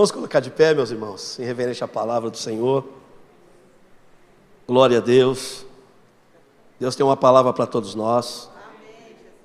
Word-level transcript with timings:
Vamos 0.00 0.12
colocar 0.12 0.40
de 0.40 0.50
pé, 0.50 0.72
meus 0.72 0.90
irmãos, 0.90 1.38
em 1.38 1.44
reverência 1.44 1.84
à 1.84 1.86
palavra 1.86 2.30
do 2.30 2.38
Senhor. 2.38 2.82
Glória 4.66 4.96
a 4.96 5.00
Deus. 5.02 5.66
Deus 6.80 6.96
tem 6.96 7.04
uma 7.04 7.18
palavra 7.18 7.52
para 7.52 7.66
todos 7.66 7.94
nós. 7.94 8.48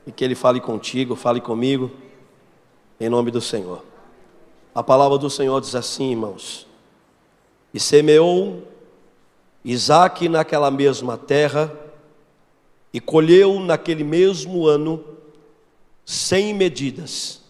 E 0.07 0.13
que 0.13 0.23
Ele 0.23 0.33
fale 0.33 0.61
contigo, 0.61 1.13
fale 1.13 1.41
comigo, 1.41 1.91
em 3.01 3.09
nome 3.09 3.31
do 3.31 3.41
Senhor. 3.41 3.83
A 4.73 4.81
palavra 4.81 5.17
do 5.17 5.29
Senhor 5.29 5.59
diz 5.59 5.75
assim, 5.75 6.11
irmãos: 6.11 6.65
E 7.73 7.77
semeou 7.77 8.63
Isaac 9.61 10.29
naquela 10.29 10.71
mesma 10.71 11.17
terra, 11.17 11.69
e 12.93 13.01
colheu 13.01 13.59
naquele 13.59 14.05
mesmo 14.05 14.65
ano, 14.65 15.03
sem 16.05 16.53
medidas, 16.53 17.41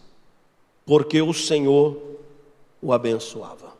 porque 0.87 1.21
o 1.21 1.35
Senhor 1.35 2.14
o 2.85 2.93
abençoava. 2.93 3.73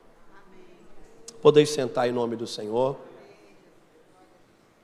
Podeis 1.40 1.70
sentar 1.70 2.10
em 2.10 2.12
nome 2.12 2.36
do 2.36 2.48
Senhor. 2.48 2.98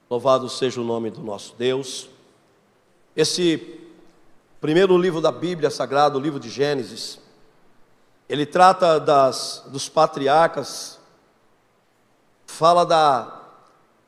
Louvado 0.08 0.48
seja 0.48 0.80
o 0.80 0.84
nome 0.84 1.10
do 1.10 1.24
nosso 1.24 1.56
Deus. 1.58 2.08
Esse 3.16 3.80
primeiro 4.60 4.96
livro 4.96 5.22
da 5.22 5.32
Bíblia 5.32 5.72
Sagrada, 5.72 6.20
o 6.20 6.22
livro 6.22 6.40
de 6.40 6.52
Gênesis, 6.52 7.20
ele 8.30 8.46
trata 8.46 9.00
das, 9.00 9.64
dos 9.70 9.90
patriarcas, 9.90 11.00
fala 12.46 12.86
da, 12.86 13.42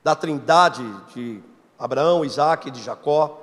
da 0.04 0.14
trindade 0.14 0.84
de 1.12 1.42
Abraão, 1.76 2.24
Isaac 2.24 2.68
e 2.68 2.70
de 2.70 2.80
Jacó. 2.80 3.36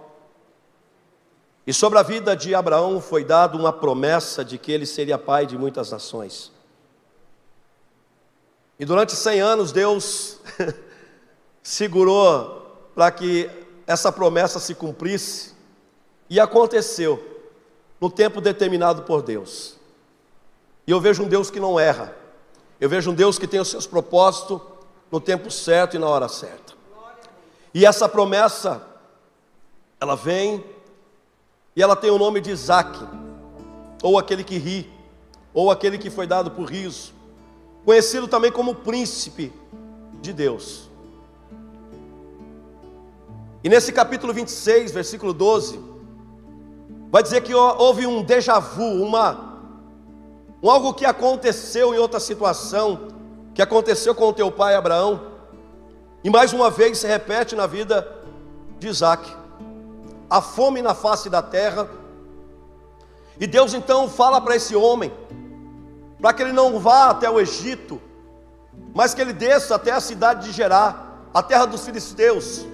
E 1.67 1.73
sobre 1.73 1.99
a 1.99 2.03
vida 2.03 2.33
de 2.33 2.55
Abraão 2.55 3.01
foi 3.01 3.25
dada 3.25 3.57
uma 3.57 3.73
promessa 3.73 4.45
de 4.45 4.57
que 4.57 4.71
ele 4.71 4.85
seria 4.85 5.17
pai 5.17 5.45
de 5.45 5.57
muitas 5.57 5.91
nações. 5.91 6.60
E 8.81 8.85
durante 8.85 9.15
100 9.15 9.39
anos 9.39 9.71
Deus 9.71 10.39
segurou 11.61 12.89
para 12.95 13.11
que 13.11 13.47
essa 13.85 14.11
promessa 14.11 14.59
se 14.59 14.73
cumprisse, 14.73 15.53
e 16.27 16.39
aconteceu 16.39 17.23
no 17.99 18.09
tempo 18.09 18.41
determinado 18.41 19.03
por 19.03 19.21
Deus. 19.21 19.75
E 20.87 20.89
eu 20.89 20.99
vejo 20.99 21.21
um 21.21 21.27
Deus 21.27 21.51
que 21.51 21.59
não 21.59 21.79
erra, 21.79 22.15
eu 22.79 22.89
vejo 22.89 23.11
um 23.11 23.13
Deus 23.13 23.37
que 23.37 23.45
tem 23.45 23.59
os 23.59 23.69
seus 23.69 23.85
propósitos 23.85 24.59
no 25.11 25.21
tempo 25.21 25.51
certo 25.51 25.95
e 25.95 25.99
na 25.99 26.07
hora 26.07 26.27
certa. 26.27 26.73
E 27.75 27.85
essa 27.85 28.09
promessa, 28.09 28.81
ela 29.99 30.15
vem 30.15 30.65
e 31.75 31.83
ela 31.83 31.95
tem 31.95 32.09
o 32.09 32.17
nome 32.17 32.41
de 32.41 32.49
Isaac, 32.49 32.97
ou 34.01 34.17
aquele 34.17 34.43
que 34.43 34.57
ri, 34.57 34.91
ou 35.53 35.69
aquele 35.69 35.99
que 35.99 36.09
foi 36.09 36.25
dado 36.25 36.49
por 36.49 36.63
riso 36.63 37.20
conhecido 37.85 38.27
também 38.27 38.51
como 38.51 38.75
príncipe 38.75 39.51
de 40.21 40.33
Deus. 40.33 40.89
E 43.63 43.69
nesse 43.69 43.91
capítulo 43.91 44.33
26, 44.33 44.91
versículo 44.91 45.33
12, 45.33 45.79
vai 47.11 47.21
dizer 47.21 47.41
que 47.41 47.53
houve 47.53 48.07
um 48.07 48.23
déjà 48.23 48.59
vu, 48.59 49.03
uma, 49.03 49.59
um 50.63 50.69
algo 50.69 50.93
que 50.93 51.05
aconteceu 51.05 51.93
em 51.93 51.97
outra 51.97 52.19
situação, 52.19 53.07
que 53.53 53.61
aconteceu 53.61 54.15
com 54.15 54.29
o 54.29 54.33
teu 54.33 54.51
pai 54.51 54.75
Abraão, 54.75 55.21
e 56.23 56.29
mais 56.29 56.53
uma 56.53 56.69
vez 56.69 56.99
se 56.99 57.07
repete 57.07 57.55
na 57.55 57.67
vida 57.67 58.07
de 58.79 58.87
Isaac. 58.87 59.31
A 60.29 60.41
fome 60.41 60.81
na 60.81 60.95
face 60.95 61.29
da 61.29 61.41
terra, 61.41 61.89
e 63.39 63.45
Deus 63.45 63.73
então 63.73 64.07
fala 64.07 64.39
para 64.39 64.55
esse 64.55 64.75
homem, 64.75 65.11
para 66.21 66.33
que 66.33 66.43
ele 66.43 66.53
não 66.53 66.79
vá 66.79 67.09
até 67.09 67.29
o 67.29 67.39
Egito, 67.39 67.99
mas 68.93 69.13
que 69.13 69.21
ele 69.21 69.33
desça 69.33 69.75
até 69.75 69.91
a 69.91 69.99
cidade 69.99 70.47
de 70.47 70.51
Gerá, 70.51 71.07
a 71.33 71.41
terra 71.41 71.65
dos 71.65 71.83
filisteus, 71.85 72.65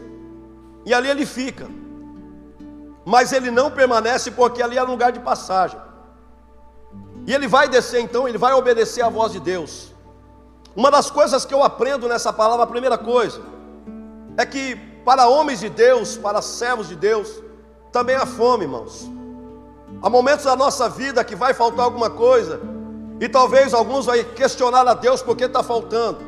e 0.85 0.93
ali 0.93 1.09
ele 1.09 1.25
fica. 1.25 1.67
Mas 3.05 3.31
ele 3.31 3.49
não 3.49 3.71
permanece 3.71 4.31
porque 4.31 4.61
ali 4.61 4.77
é 4.77 4.83
um 4.83 4.87
lugar 4.87 5.11
de 5.11 5.19
passagem. 5.19 5.79
E 7.25 7.33
ele 7.33 7.47
vai 7.47 7.69
descer 7.69 8.01
então, 8.01 8.27
ele 8.27 8.37
vai 8.37 8.53
obedecer 8.53 9.01
à 9.01 9.09
voz 9.09 9.31
de 9.31 9.39
Deus. 9.39 9.93
Uma 10.75 10.91
das 10.91 11.09
coisas 11.09 11.45
que 11.45 11.53
eu 11.53 11.63
aprendo 11.63 12.07
nessa 12.07 12.31
palavra, 12.33 12.63
a 12.63 12.67
primeira 12.67 12.97
coisa, 12.97 13.41
é 14.37 14.45
que 14.45 14.75
para 15.03 15.27
homens 15.27 15.59
de 15.59 15.69
Deus, 15.69 16.17
para 16.17 16.41
servos 16.41 16.87
de 16.87 16.95
Deus, 16.95 17.41
também 17.91 18.15
há 18.15 18.25
fome, 18.25 18.65
irmãos. 18.65 19.09
Há 20.01 20.09
momentos 20.09 20.45
da 20.45 20.55
nossa 20.55 20.89
vida 20.89 21.23
que 21.23 21.35
vai 21.35 21.53
faltar 21.53 21.85
alguma 21.85 22.09
coisa, 22.09 22.61
e 23.19 23.27
talvez 23.27 23.73
alguns 23.73 24.05
vai 24.05 24.23
questionar 24.23 24.87
a 24.87 24.93
Deus 24.93 25.21
porque 25.21 25.45
está 25.45 25.63
faltando. 25.63 26.19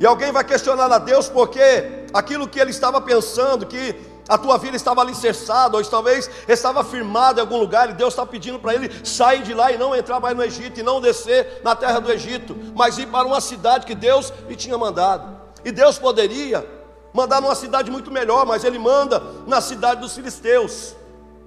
E 0.00 0.06
alguém 0.06 0.30
vai 0.30 0.44
questionar 0.44 0.90
a 0.92 0.98
Deus 0.98 1.28
porque 1.28 2.06
aquilo 2.12 2.48
que 2.48 2.58
ele 2.58 2.70
estava 2.70 3.00
pensando, 3.00 3.66
que 3.66 3.94
a 4.28 4.36
tua 4.36 4.58
vida 4.58 4.76
estava 4.76 5.00
alicerçada, 5.00 5.76
ou 5.76 5.84
talvez 5.84 6.30
estava 6.46 6.84
firmada 6.84 7.40
em 7.40 7.42
algum 7.42 7.56
lugar, 7.56 7.90
e 7.90 7.94
Deus 7.94 8.12
está 8.12 8.26
pedindo 8.26 8.58
para 8.58 8.74
ele 8.74 8.90
sair 9.04 9.42
de 9.42 9.54
lá 9.54 9.72
e 9.72 9.78
não 9.78 9.96
entrar 9.96 10.20
mais 10.20 10.36
no 10.36 10.44
Egito, 10.44 10.78
e 10.78 10.82
não 10.82 11.00
descer 11.00 11.60
na 11.64 11.74
terra 11.74 11.98
do 11.98 12.12
Egito, 12.12 12.56
mas 12.74 12.98
ir 12.98 13.06
para 13.06 13.26
uma 13.26 13.40
cidade 13.40 13.86
que 13.86 13.94
Deus 13.94 14.32
lhe 14.46 14.54
tinha 14.54 14.76
mandado. 14.76 15.36
E 15.64 15.72
Deus 15.72 15.98
poderia 15.98 16.64
mandar 17.12 17.40
numa 17.40 17.54
cidade 17.54 17.90
muito 17.90 18.10
melhor, 18.10 18.46
mas 18.46 18.64
ele 18.64 18.78
manda 18.78 19.20
na 19.46 19.60
cidade 19.60 20.00
dos 20.00 20.14
filisteus, 20.14 20.94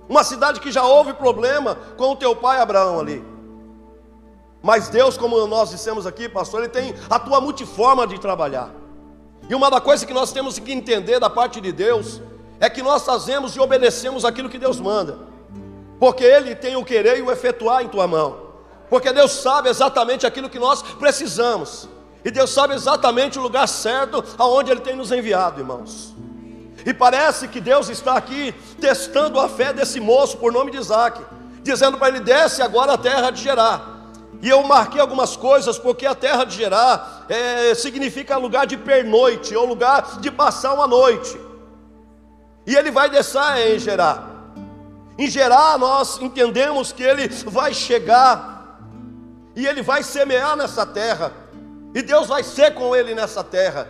uma 0.10 0.24
cidade 0.24 0.60
que 0.60 0.72
já 0.72 0.84
houve 0.84 1.14
problema 1.14 1.78
com 1.96 2.12
o 2.12 2.16
teu 2.16 2.36
pai 2.36 2.60
Abraão 2.60 3.00
ali. 3.00 3.31
Mas 4.62 4.90
Deus, 4.90 5.18
como 5.18 5.46
nós 5.48 5.72
dissemos 5.72 6.06
aqui, 6.06 6.30
pastor, 6.30 6.62
Ele 6.62 6.70
tem 6.70 6.94
a 7.10 7.18
tua 7.18 7.42
multiforma 7.42 8.06
de 8.06 8.20
trabalhar. 8.20 8.70
E 9.50 9.56
uma 9.56 9.70
da 9.70 9.82
coisa 9.82 10.06
que 10.06 10.14
nós 10.14 10.32
temos 10.32 10.60
que 10.60 10.72
entender 10.72 11.20
da 11.20 11.30
parte 11.30 11.60
de 11.60 11.72
Deus 11.72 12.22
é 12.60 12.70
que 12.70 12.84
nós 12.84 13.04
fazemos 13.04 13.56
e 13.56 13.60
obedecemos 13.60 14.24
aquilo 14.24 14.50
que 14.50 14.60
Deus 14.60 14.80
manda, 14.80 15.18
porque 16.00 16.24
Ele 16.24 16.56
tem 16.56 16.76
o 16.76 16.86
querer 16.86 17.18
e 17.18 17.22
o 17.22 17.32
efetuar 17.32 17.84
em 17.84 17.88
tua 17.88 18.08
mão, 18.08 18.52
porque 18.90 19.12
Deus 19.12 19.32
sabe 19.32 19.68
exatamente 19.68 20.28
aquilo 20.28 20.50
que 20.50 20.60
nós 20.60 20.84
precisamos, 20.84 21.90
e 22.24 22.30
Deus 22.30 22.52
sabe 22.52 22.76
exatamente 22.76 23.40
o 23.40 23.42
lugar 23.42 23.68
certo 23.68 24.24
aonde 24.38 24.70
Ele 24.70 24.82
tem 24.82 24.96
nos 24.96 25.12
enviado, 25.12 25.60
irmãos. 25.60 26.14
E 26.86 26.94
parece 26.94 27.48
que 27.48 27.60
Deus 27.60 27.90
está 27.90 28.16
aqui 28.16 28.54
testando 28.80 29.40
a 29.40 29.50
fé 29.50 29.74
desse 29.74 30.00
moço 30.00 30.38
por 30.38 30.52
nome 30.52 30.72
de 30.72 30.78
Isaac, 30.78 31.22
dizendo 31.62 31.98
para 31.98 32.08
ele: 32.10 32.20
desce 32.20 32.62
agora 32.62 32.94
a 32.94 32.98
terra 32.98 33.30
de 33.30 33.42
Gerar. 33.42 33.91
E 34.40 34.50
eu 34.50 34.64
marquei 34.64 35.02
algumas 35.02 35.36
coisas, 35.36 35.78
porque 35.78 36.06
a 36.06 36.16
terra 36.16 36.44
de 36.44 36.56
Gerá 36.56 37.24
é, 37.28 37.74
significa 37.76 38.38
lugar 38.38 38.66
de 38.66 38.78
pernoite, 38.78 39.56
ou 39.56 39.66
lugar 39.66 40.20
de 40.20 40.32
passar 40.32 40.74
uma 40.74 40.88
noite. 40.88 41.40
E 42.66 42.76
ele 42.76 42.92
vai 42.92 43.10
descer 43.10 43.76
em 43.76 43.80
Gerá. 43.80 44.24
Em 45.18 45.28
Gerá 45.28 45.78
nós 45.78 46.20
entendemos 46.22 46.92
que 46.92 47.04
ele 47.04 47.28
vai 47.46 47.74
chegar, 47.74 48.80
e 49.56 49.68
ele 49.68 49.82
vai 49.82 50.02
semear 50.02 50.56
nessa 50.56 50.86
terra, 50.86 51.32
e 51.94 52.02
Deus 52.02 52.28
vai 52.28 52.44
ser 52.44 52.74
com 52.74 52.96
ele 52.96 53.14
nessa 53.14 53.44
terra. 53.44 53.88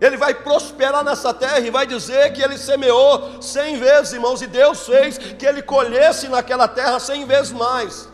Ele 0.00 0.16
vai 0.16 0.34
prosperar 0.34 1.02
nessa 1.02 1.32
terra 1.32 1.60
e 1.60 1.70
vai 1.70 1.86
dizer 1.86 2.32
que 2.32 2.42
ele 2.42 2.58
semeou 2.58 3.40
cem 3.40 3.78
vezes, 3.78 4.12
irmãos, 4.12 4.42
e 4.42 4.46
Deus 4.46 4.86
fez 4.86 5.16
que 5.16 5.46
ele 5.46 5.62
colhesse 5.62 6.28
naquela 6.28 6.68
terra 6.68 6.98
cem 7.00 7.24
vezes 7.24 7.52
mais. 7.52 8.08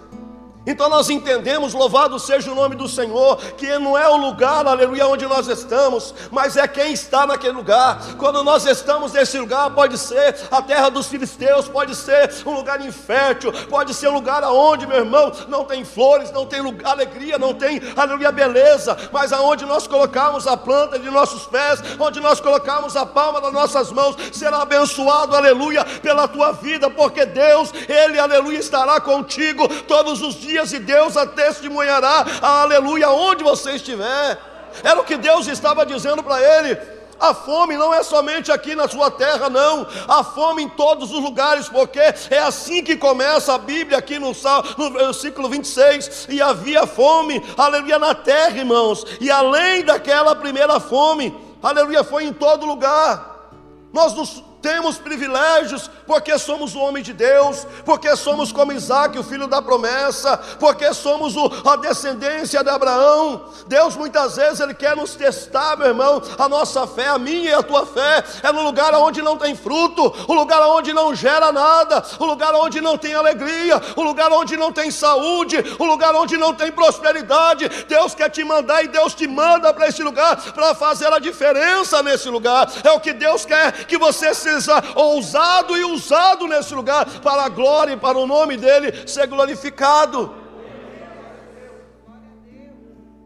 Então 0.64 0.88
nós 0.88 1.10
entendemos, 1.10 1.74
louvado 1.74 2.18
seja 2.20 2.52
o 2.52 2.54
nome 2.54 2.76
do 2.76 2.88
Senhor, 2.88 3.36
que 3.56 3.78
não 3.78 3.98
é 3.98 4.08
o 4.08 4.16
lugar, 4.16 4.64
aleluia, 4.64 5.08
onde 5.08 5.26
nós 5.26 5.48
estamos, 5.48 6.14
mas 6.30 6.56
é 6.56 6.68
quem 6.68 6.92
está 6.92 7.26
naquele 7.26 7.54
lugar. 7.54 8.00
Quando 8.16 8.44
nós 8.44 8.64
estamos 8.64 9.12
nesse 9.12 9.38
lugar, 9.38 9.70
pode 9.70 9.98
ser 9.98 10.36
a 10.52 10.62
terra 10.62 10.88
dos 10.88 11.08
filisteus, 11.08 11.66
pode 11.66 11.96
ser 11.96 12.30
um 12.46 12.52
lugar 12.52 12.80
infértil, 12.80 13.52
pode 13.68 13.92
ser 13.92 14.08
um 14.08 14.14
lugar 14.14 14.44
aonde, 14.44 14.86
meu 14.86 14.98
irmão, 14.98 15.32
não 15.48 15.64
tem 15.64 15.84
flores, 15.84 16.30
não 16.30 16.46
tem 16.46 16.60
alegria, 16.84 17.38
não 17.38 17.52
tem, 17.52 17.80
aleluia, 17.96 18.30
beleza, 18.30 18.96
mas 19.10 19.32
aonde 19.32 19.64
nós 19.64 19.88
colocamos 19.88 20.46
a 20.46 20.56
planta 20.56 20.96
de 20.96 21.10
nossos 21.10 21.44
pés, 21.44 21.82
onde 21.98 22.20
nós 22.20 22.40
colocamos 22.40 22.96
a 22.96 23.04
palma 23.04 23.40
das 23.40 23.52
nossas 23.52 23.90
mãos, 23.90 24.14
será 24.32 24.62
abençoado, 24.62 25.34
aleluia, 25.34 25.84
pela 25.84 26.28
tua 26.28 26.52
vida, 26.52 26.88
porque 26.88 27.26
Deus, 27.26 27.72
Ele, 27.88 28.20
aleluia, 28.20 28.58
estará 28.58 29.00
contigo 29.00 29.66
todos 29.88 30.22
os 30.22 30.36
dias 30.36 30.51
dias 30.52 30.72
e 30.72 30.78
Deus 30.78 31.16
a 31.16 31.26
testemunhará, 31.26 32.26
aleluia, 32.42 33.08
onde 33.10 33.42
você 33.42 33.72
estiver. 33.72 34.38
Era 34.82 35.00
o 35.00 35.04
que 35.04 35.16
Deus 35.16 35.46
estava 35.46 35.84
dizendo 35.86 36.22
para 36.22 36.40
ele. 36.40 36.78
A 37.18 37.32
fome 37.32 37.76
não 37.76 37.94
é 37.94 38.02
somente 38.02 38.50
aqui 38.50 38.74
na 38.74 38.88
sua 38.88 39.10
terra, 39.10 39.48
não. 39.48 39.86
A 40.08 40.24
fome 40.24 40.64
em 40.64 40.68
todos 40.68 41.10
os 41.10 41.22
lugares, 41.22 41.68
porque 41.68 42.00
é 42.00 42.38
assim 42.38 42.82
que 42.82 42.96
começa 42.96 43.54
a 43.54 43.58
Bíblia 43.58 43.96
aqui 43.96 44.18
no, 44.18 44.32
no 44.76 44.90
versículo 44.90 45.48
26. 45.48 46.26
E 46.28 46.42
havia 46.42 46.86
fome, 46.86 47.42
aleluia, 47.56 47.98
na 47.98 48.14
terra, 48.14 48.58
irmãos. 48.58 49.06
E 49.20 49.30
além 49.30 49.84
daquela 49.84 50.34
primeira 50.34 50.80
fome, 50.80 51.34
aleluia, 51.62 52.02
foi 52.02 52.24
em 52.24 52.32
todo 52.32 52.66
lugar. 52.66 53.50
Nós 53.92 54.14
nos 54.14 54.42
temos 54.62 54.96
privilégios 54.96 55.90
porque 56.06 56.38
somos 56.38 56.74
o 56.74 56.80
homem 56.80 57.02
de 57.02 57.12
Deus, 57.12 57.66
porque 57.84 58.14
somos 58.16 58.52
como 58.52 58.72
Isaac, 58.72 59.18
o 59.18 59.24
filho 59.24 59.48
da 59.48 59.60
promessa, 59.60 60.36
porque 60.58 60.94
somos 60.94 61.36
o, 61.36 61.50
a 61.68 61.76
descendência 61.76 62.62
de 62.62 62.70
Abraão. 62.70 63.46
Deus 63.66 63.96
muitas 63.96 64.36
vezes 64.36 64.60
Ele 64.60 64.74
quer 64.74 64.96
nos 64.96 65.14
testar, 65.14 65.76
meu 65.76 65.88
irmão, 65.88 66.22
a 66.38 66.48
nossa 66.48 66.86
fé, 66.86 67.08
a 67.08 67.18
minha 67.18 67.50
e 67.50 67.54
a 67.54 67.62
tua 67.62 67.84
fé, 67.84 68.22
é 68.42 68.52
no 68.52 68.62
lugar 68.62 68.94
onde 68.94 69.20
não 69.20 69.36
tem 69.36 69.56
fruto, 69.56 70.14
o 70.28 70.34
lugar 70.34 70.62
onde 70.68 70.92
não 70.92 71.14
gera 71.14 71.50
nada, 71.50 72.04
o 72.18 72.24
lugar 72.24 72.54
onde 72.54 72.80
não 72.80 72.96
tem 72.96 73.14
alegria, 73.14 73.80
o 73.96 74.02
lugar 74.02 74.30
onde 74.32 74.56
não 74.56 74.70
tem 74.70 74.90
saúde, 74.90 75.56
o 75.78 75.84
lugar 75.84 76.14
onde 76.14 76.36
não 76.36 76.54
tem 76.54 76.70
prosperidade. 76.70 77.68
Deus 77.88 78.14
quer 78.14 78.30
te 78.30 78.44
mandar 78.44 78.84
e 78.84 78.88
Deus 78.88 79.14
te 79.14 79.26
manda 79.26 79.72
para 79.74 79.88
esse 79.88 80.02
lugar 80.02 80.36
para 80.52 80.74
fazer 80.74 81.12
a 81.12 81.18
diferença 81.18 82.02
nesse 82.02 82.28
lugar. 82.28 82.70
É 82.84 82.92
o 82.92 83.00
que 83.00 83.12
Deus 83.12 83.44
quer 83.44 83.86
que 83.86 83.98
você 83.98 84.32
se 84.34 84.51
seja 84.60 84.82
ousado 84.94 85.76
e 85.76 85.84
usado 85.84 86.46
nesse 86.46 86.74
lugar 86.74 87.04
para 87.20 87.44
a 87.44 87.48
glória 87.48 87.92
e 87.92 87.96
para 87.96 88.18
o 88.18 88.26
nome 88.26 88.56
dele 88.56 89.06
ser 89.06 89.26
glorificado. 89.26 90.34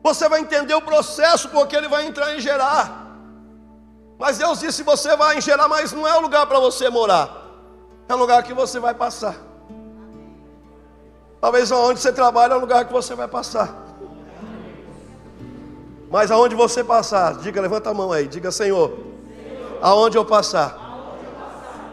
Você 0.03 0.29
vai 0.29 0.41
entender 0.41 0.75
o 0.75 0.83
processo 0.83 1.49
porque 1.49 1.75
ele 1.75 1.89
vai 1.89 2.07
entrar 2.07 2.35
em 2.35 2.41
gerar. 2.41 3.07
Mas 4.19 4.39
Deus 4.39 4.61
disse: 4.61 4.83
você 4.83 5.17
vai 5.17 5.39
em 5.39 5.41
gerar, 5.41 5.69
mas 5.69 5.93
não 5.93 6.07
é 6.07 6.17
o 6.17 6.21
lugar 6.21 6.47
para 6.47 6.61
você 6.61 6.89
morar, 6.89 7.29
é 8.09 8.15
o 8.15 8.19
lugar 8.19 8.43
que 8.43 8.55
você 8.55 8.79
vai 8.79 8.95
passar. 8.95 9.35
Talvez 11.41 11.71
aonde 11.71 12.01
você 12.01 12.13
trabalha 12.13 12.55
é 12.55 12.57
o 12.57 12.61
lugar 12.61 12.85
que 12.85 12.93
você 12.93 13.15
vai 13.15 13.29
passar. 13.29 13.87
Mas 16.11 16.31
aonde 16.31 16.55
você 16.55 16.85
passar, 16.85 17.37
diga, 17.39 17.61
levanta 17.61 17.91
a 17.91 17.95
mão 17.95 18.13
aí, 18.13 18.29
diga, 18.29 18.53
Senhor, 18.53 18.97
aonde 19.83 20.17
eu 20.17 20.25
passar, 20.25 20.86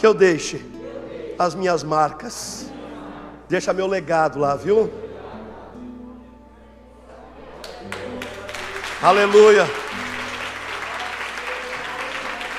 que 0.03 0.07
eu 0.07 0.13
deixe 0.13 0.61
as 1.39 1.55
minhas 1.55 1.81
marcas. 1.81 2.69
Deixa 3.47 3.71
meu 3.71 3.87
legado 3.87 4.37
lá, 4.37 4.53
viu? 4.53 4.91
Aleluia. 9.01 9.65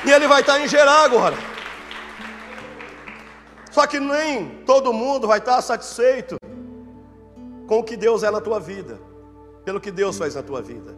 E 0.07 0.11
ele 0.11 0.27
vai 0.27 0.41
estar 0.41 0.59
em 0.59 0.67
gerar 0.67 1.05
agora. 1.05 1.37
Só 3.71 3.87
que 3.87 4.01
nem 4.01 4.63
todo 4.65 4.91
mundo 4.91 5.27
vai 5.27 5.39
estar 5.39 5.61
satisfeito 5.61 6.39
com 7.67 7.81
o 7.81 7.85
que 7.85 7.95
Deus 7.95 8.23
é 8.23 8.31
na 8.31 8.41
tua 8.41 8.59
vida, 8.59 8.99
pelo 9.67 9.79
que 9.79 9.91
Deus 9.91 10.17
faz 10.17 10.35
na 10.35 10.43
tua 10.43 10.63
vida. 10.63 10.97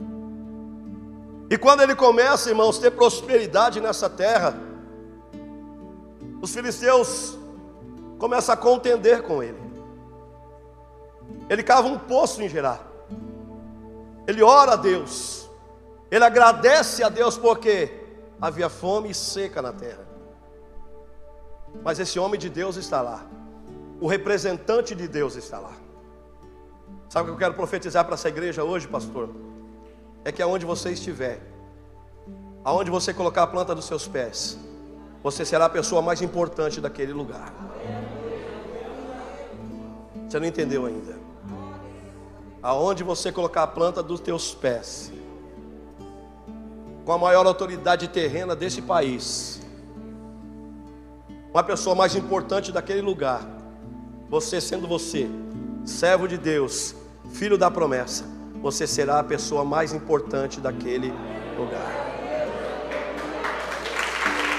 E 1.50 1.58
quando 1.58 1.80
ele 1.80 1.96
começa, 1.96 2.50
irmãos, 2.50 2.78
ter 2.78 2.92
prosperidade 2.92 3.80
nessa 3.80 4.08
terra, 4.08 4.65
os 6.40 6.52
filisteus 6.52 7.38
começam 8.18 8.52
a 8.52 8.56
contender 8.56 9.22
com 9.22 9.42
ele. 9.42 9.60
Ele 11.48 11.62
cava 11.62 11.88
um 11.88 11.98
poço 11.98 12.42
em 12.42 12.48
Gerar. 12.48 12.86
Ele 14.26 14.42
ora 14.42 14.72
a 14.72 14.76
Deus. 14.76 15.48
Ele 16.10 16.24
agradece 16.24 17.02
a 17.02 17.08
Deus 17.08 17.36
porque 17.36 18.04
havia 18.40 18.68
fome 18.68 19.10
e 19.10 19.14
seca 19.14 19.62
na 19.62 19.72
terra. 19.72 20.06
Mas 21.82 21.98
esse 21.98 22.18
homem 22.18 22.38
de 22.38 22.48
Deus 22.48 22.76
está 22.76 23.00
lá. 23.00 23.24
O 24.00 24.06
representante 24.06 24.94
de 24.94 25.08
Deus 25.08 25.36
está 25.36 25.58
lá. 25.58 25.72
Sabe 27.08 27.24
o 27.24 27.32
que 27.32 27.36
eu 27.36 27.38
quero 27.38 27.54
profetizar 27.54 28.04
para 28.04 28.14
essa 28.14 28.28
igreja 28.28 28.64
hoje, 28.64 28.88
pastor? 28.88 29.30
É 30.24 30.32
que 30.32 30.42
aonde 30.42 30.66
você 30.66 30.90
estiver, 30.90 31.40
aonde 32.64 32.90
você 32.90 33.14
colocar 33.14 33.44
a 33.44 33.46
planta 33.46 33.74
dos 33.74 33.84
seus 33.84 34.08
pés, 34.08 34.58
você 35.26 35.44
será 35.44 35.64
a 35.64 35.68
pessoa 35.68 36.00
mais 36.00 36.22
importante 36.22 36.80
daquele 36.80 37.12
lugar. 37.12 37.52
Você 40.28 40.38
não 40.38 40.46
entendeu 40.46 40.86
ainda? 40.86 41.16
Aonde 42.62 43.02
você 43.02 43.32
colocar 43.32 43.64
a 43.64 43.66
planta 43.66 44.04
dos 44.04 44.20
teus 44.20 44.54
pés, 44.54 45.10
com 47.04 47.10
a 47.10 47.18
maior 47.18 47.44
autoridade 47.44 48.06
terrena 48.06 48.54
desse 48.54 48.80
país, 48.80 49.60
uma 51.50 51.64
pessoa 51.64 51.96
mais 51.96 52.14
importante 52.14 52.70
daquele 52.70 53.00
lugar, 53.00 53.44
você 54.30 54.60
sendo 54.60 54.86
você, 54.86 55.28
servo 55.84 56.28
de 56.28 56.38
Deus, 56.38 56.94
filho 57.32 57.58
da 57.58 57.68
promessa, 57.68 58.24
você 58.62 58.86
será 58.86 59.18
a 59.18 59.24
pessoa 59.24 59.64
mais 59.64 59.92
importante 59.92 60.60
daquele 60.60 61.12
lugar. 61.58 62.15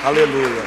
Aleluia. 0.03 0.63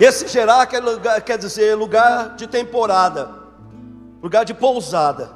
Esse 0.00 0.26
Gerar 0.26 0.66
quer, 0.66 0.80
lugar, 0.80 1.20
quer 1.20 1.38
dizer 1.38 1.76
lugar 1.76 2.34
de 2.34 2.46
temporada, 2.46 3.30
lugar 4.22 4.44
de 4.44 4.52
pousada. 4.52 5.30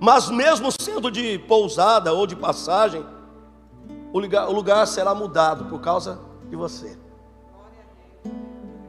Mas 0.00 0.30
mesmo 0.30 0.70
sendo 0.70 1.10
de 1.10 1.38
pousada 1.40 2.12
ou 2.12 2.26
de 2.26 2.36
passagem, 2.36 3.04
o 4.12 4.20
lugar, 4.20 4.48
o 4.48 4.52
lugar 4.52 4.86
será 4.86 5.14
mudado 5.14 5.64
por 5.64 5.80
causa 5.80 6.20
de 6.48 6.54
você. 6.54 6.96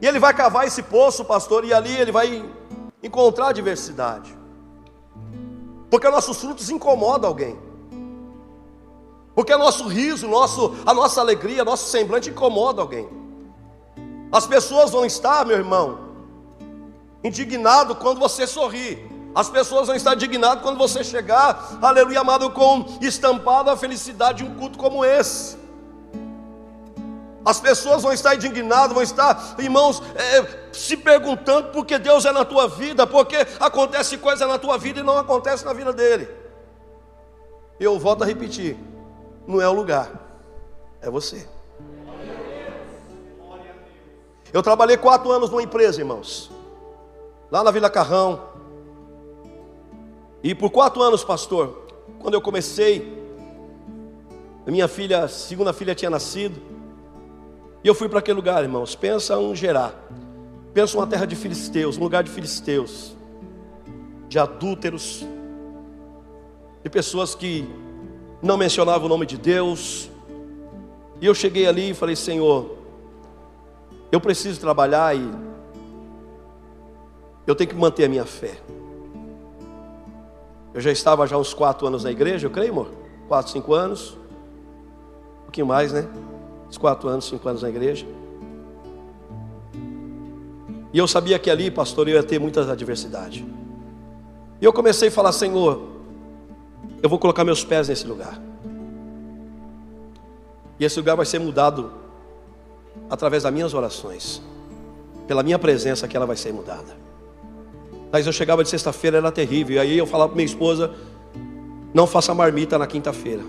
E 0.00 0.06
ele 0.06 0.18
vai 0.18 0.32
cavar 0.32 0.66
esse 0.66 0.82
poço, 0.82 1.24
pastor, 1.24 1.64
e 1.64 1.74
ali 1.74 1.94
ele 1.94 2.12
vai 2.12 2.44
encontrar 3.02 3.52
diversidade. 3.52 4.36
Porque 5.90 6.08
nossos 6.08 6.40
frutos 6.40 6.70
incomodam 6.70 7.28
alguém. 7.28 7.69
Porque 9.34 9.56
nosso 9.56 9.86
riso, 9.86 10.26
nosso, 10.28 10.74
a 10.84 10.92
nossa 10.92 11.20
alegria, 11.20 11.64
nosso 11.64 11.88
semblante 11.88 12.30
incomoda 12.30 12.82
alguém. 12.82 13.08
As 14.32 14.46
pessoas 14.46 14.90
vão 14.90 15.04
estar, 15.04 15.44
meu 15.44 15.56
irmão, 15.56 15.98
indignado 17.22 17.94
quando 17.96 18.18
você 18.18 18.46
sorri. 18.46 19.10
As 19.34 19.48
pessoas 19.48 19.86
vão 19.86 19.96
estar 19.96 20.14
indignadas 20.14 20.62
quando 20.62 20.76
você 20.76 21.04
chegar, 21.04 21.78
aleluia, 21.80 22.20
amado, 22.20 22.50
com 22.50 22.84
estampado 23.00 23.70
a 23.70 23.76
felicidade 23.76 24.42
de 24.42 24.50
um 24.50 24.56
culto 24.56 24.76
como 24.76 25.04
esse. 25.04 25.56
As 27.44 27.58
pessoas 27.58 28.02
vão 28.02 28.12
estar 28.12 28.34
indignadas, 28.34 28.92
vão 28.92 29.02
estar, 29.02 29.54
irmãos, 29.58 30.02
é, 30.14 30.68
se 30.72 30.96
perguntando 30.96 31.68
por 31.68 31.86
que 31.86 31.98
Deus 31.98 32.24
é 32.24 32.32
na 32.32 32.44
tua 32.44 32.68
vida, 32.68 33.06
porque 33.06 33.36
acontece 33.58 34.18
coisa 34.18 34.46
na 34.46 34.58
tua 34.58 34.76
vida 34.76 35.00
e 35.00 35.02
não 35.02 35.16
acontece 35.16 35.64
na 35.64 35.72
vida 35.72 35.92
dele. 35.92 36.28
Eu 37.78 37.98
volto 37.98 38.22
a 38.22 38.26
repetir: 38.26 38.76
não 39.50 39.60
é 39.60 39.68
o 39.68 39.72
lugar, 39.72 40.10
é 41.00 41.10
você. 41.10 41.46
Eu 44.52 44.62
trabalhei 44.62 44.96
quatro 44.96 45.30
anos 45.30 45.50
numa 45.50 45.62
empresa, 45.62 46.00
irmãos, 46.00 46.50
lá 47.50 47.62
na 47.62 47.70
Vila 47.70 47.88
Carrão. 47.88 48.40
E 50.42 50.54
por 50.54 50.70
quatro 50.70 51.02
anos, 51.02 51.22
pastor, 51.22 51.86
quando 52.18 52.34
eu 52.34 52.40
comecei, 52.40 53.20
minha 54.66 54.88
filha, 54.88 55.28
segunda 55.28 55.72
filha 55.72 55.94
tinha 55.94 56.10
nascido, 56.10 56.60
e 57.82 57.88
eu 57.88 57.94
fui 57.94 58.08
para 58.08 58.18
aquele 58.18 58.36
lugar, 58.36 58.62
irmãos. 58.62 58.94
Pensa 58.94 59.38
um 59.38 59.54
gerar, 59.54 59.94
pensa 60.74 60.96
uma 60.96 61.06
terra 61.06 61.26
de 61.26 61.34
filisteus, 61.34 61.96
um 61.96 62.00
lugar 62.00 62.22
de 62.22 62.30
filisteus, 62.30 63.16
de 64.28 64.38
adúlteros, 64.38 65.26
de 66.82 66.90
pessoas 66.90 67.34
que 67.34 67.68
não 68.42 68.56
mencionava 68.56 69.04
o 69.04 69.08
nome 69.08 69.26
de 69.26 69.36
Deus. 69.36 70.10
E 71.20 71.26
eu 71.26 71.34
cheguei 71.34 71.66
ali 71.66 71.90
e 71.90 71.94
falei: 71.94 72.16
Senhor, 72.16 72.76
eu 74.10 74.20
preciso 74.20 74.60
trabalhar 74.60 75.16
e 75.16 75.30
eu 77.46 77.54
tenho 77.54 77.70
que 77.70 77.76
manter 77.76 78.04
a 78.04 78.08
minha 78.08 78.24
fé. 78.24 78.58
Eu 80.72 80.80
já 80.80 80.90
estava 80.90 81.26
já 81.26 81.36
uns 81.36 81.52
quatro 81.52 81.86
anos 81.86 82.04
na 82.04 82.10
igreja, 82.10 82.46
eu 82.46 82.50
creio, 82.50 82.70
amor? 82.70 82.90
Quatro, 83.26 83.50
cinco 83.50 83.74
anos. 83.74 84.16
Um 85.40 85.44
pouquinho 85.44 85.66
mais, 85.66 85.92
né? 85.92 86.08
Uns 86.68 86.78
quatro 86.78 87.08
anos, 87.08 87.24
cinco 87.24 87.48
anos 87.48 87.62
na 87.62 87.68
igreja. 87.68 88.06
E 90.92 90.98
eu 90.98 91.06
sabia 91.06 91.38
que 91.38 91.50
ali, 91.50 91.70
pastor, 91.70 92.08
eu 92.08 92.14
ia 92.14 92.22
ter 92.22 92.38
muitas 92.38 92.68
adversidades. 92.68 93.44
E 94.60 94.64
eu 94.64 94.72
comecei 94.72 95.08
a 95.08 95.10
falar, 95.10 95.32
Senhor, 95.32 95.89
eu 97.02 97.08
vou 97.08 97.18
colocar 97.18 97.44
meus 97.44 97.64
pés 97.64 97.88
nesse 97.88 98.06
lugar. 98.06 98.40
E 100.78 100.84
esse 100.84 100.98
lugar 100.98 101.16
vai 101.16 101.26
ser 101.26 101.38
mudado 101.38 101.92
através 103.08 103.42
das 103.42 103.52
minhas 103.52 103.74
orações. 103.74 104.42
Pela 105.26 105.42
minha 105.42 105.58
presença 105.58 106.08
que 106.08 106.16
ela 106.16 106.26
vai 106.26 106.36
ser 106.36 106.52
mudada. 106.52 106.96
Mas 108.12 108.26
eu 108.26 108.32
chegava 108.32 108.64
de 108.64 108.70
sexta-feira, 108.70 109.18
era 109.18 109.30
terrível. 109.30 109.76
E 109.76 109.78
aí 109.78 109.98
eu 109.98 110.06
falava 110.06 110.30
para 110.30 110.36
minha 110.36 110.46
esposa: 110.46 110.92
não 111.94 112.06
faça 112.06 112.34
marmita 112.34 112.78
na 112.78 112.86
quinta-feira. 112.86 113.42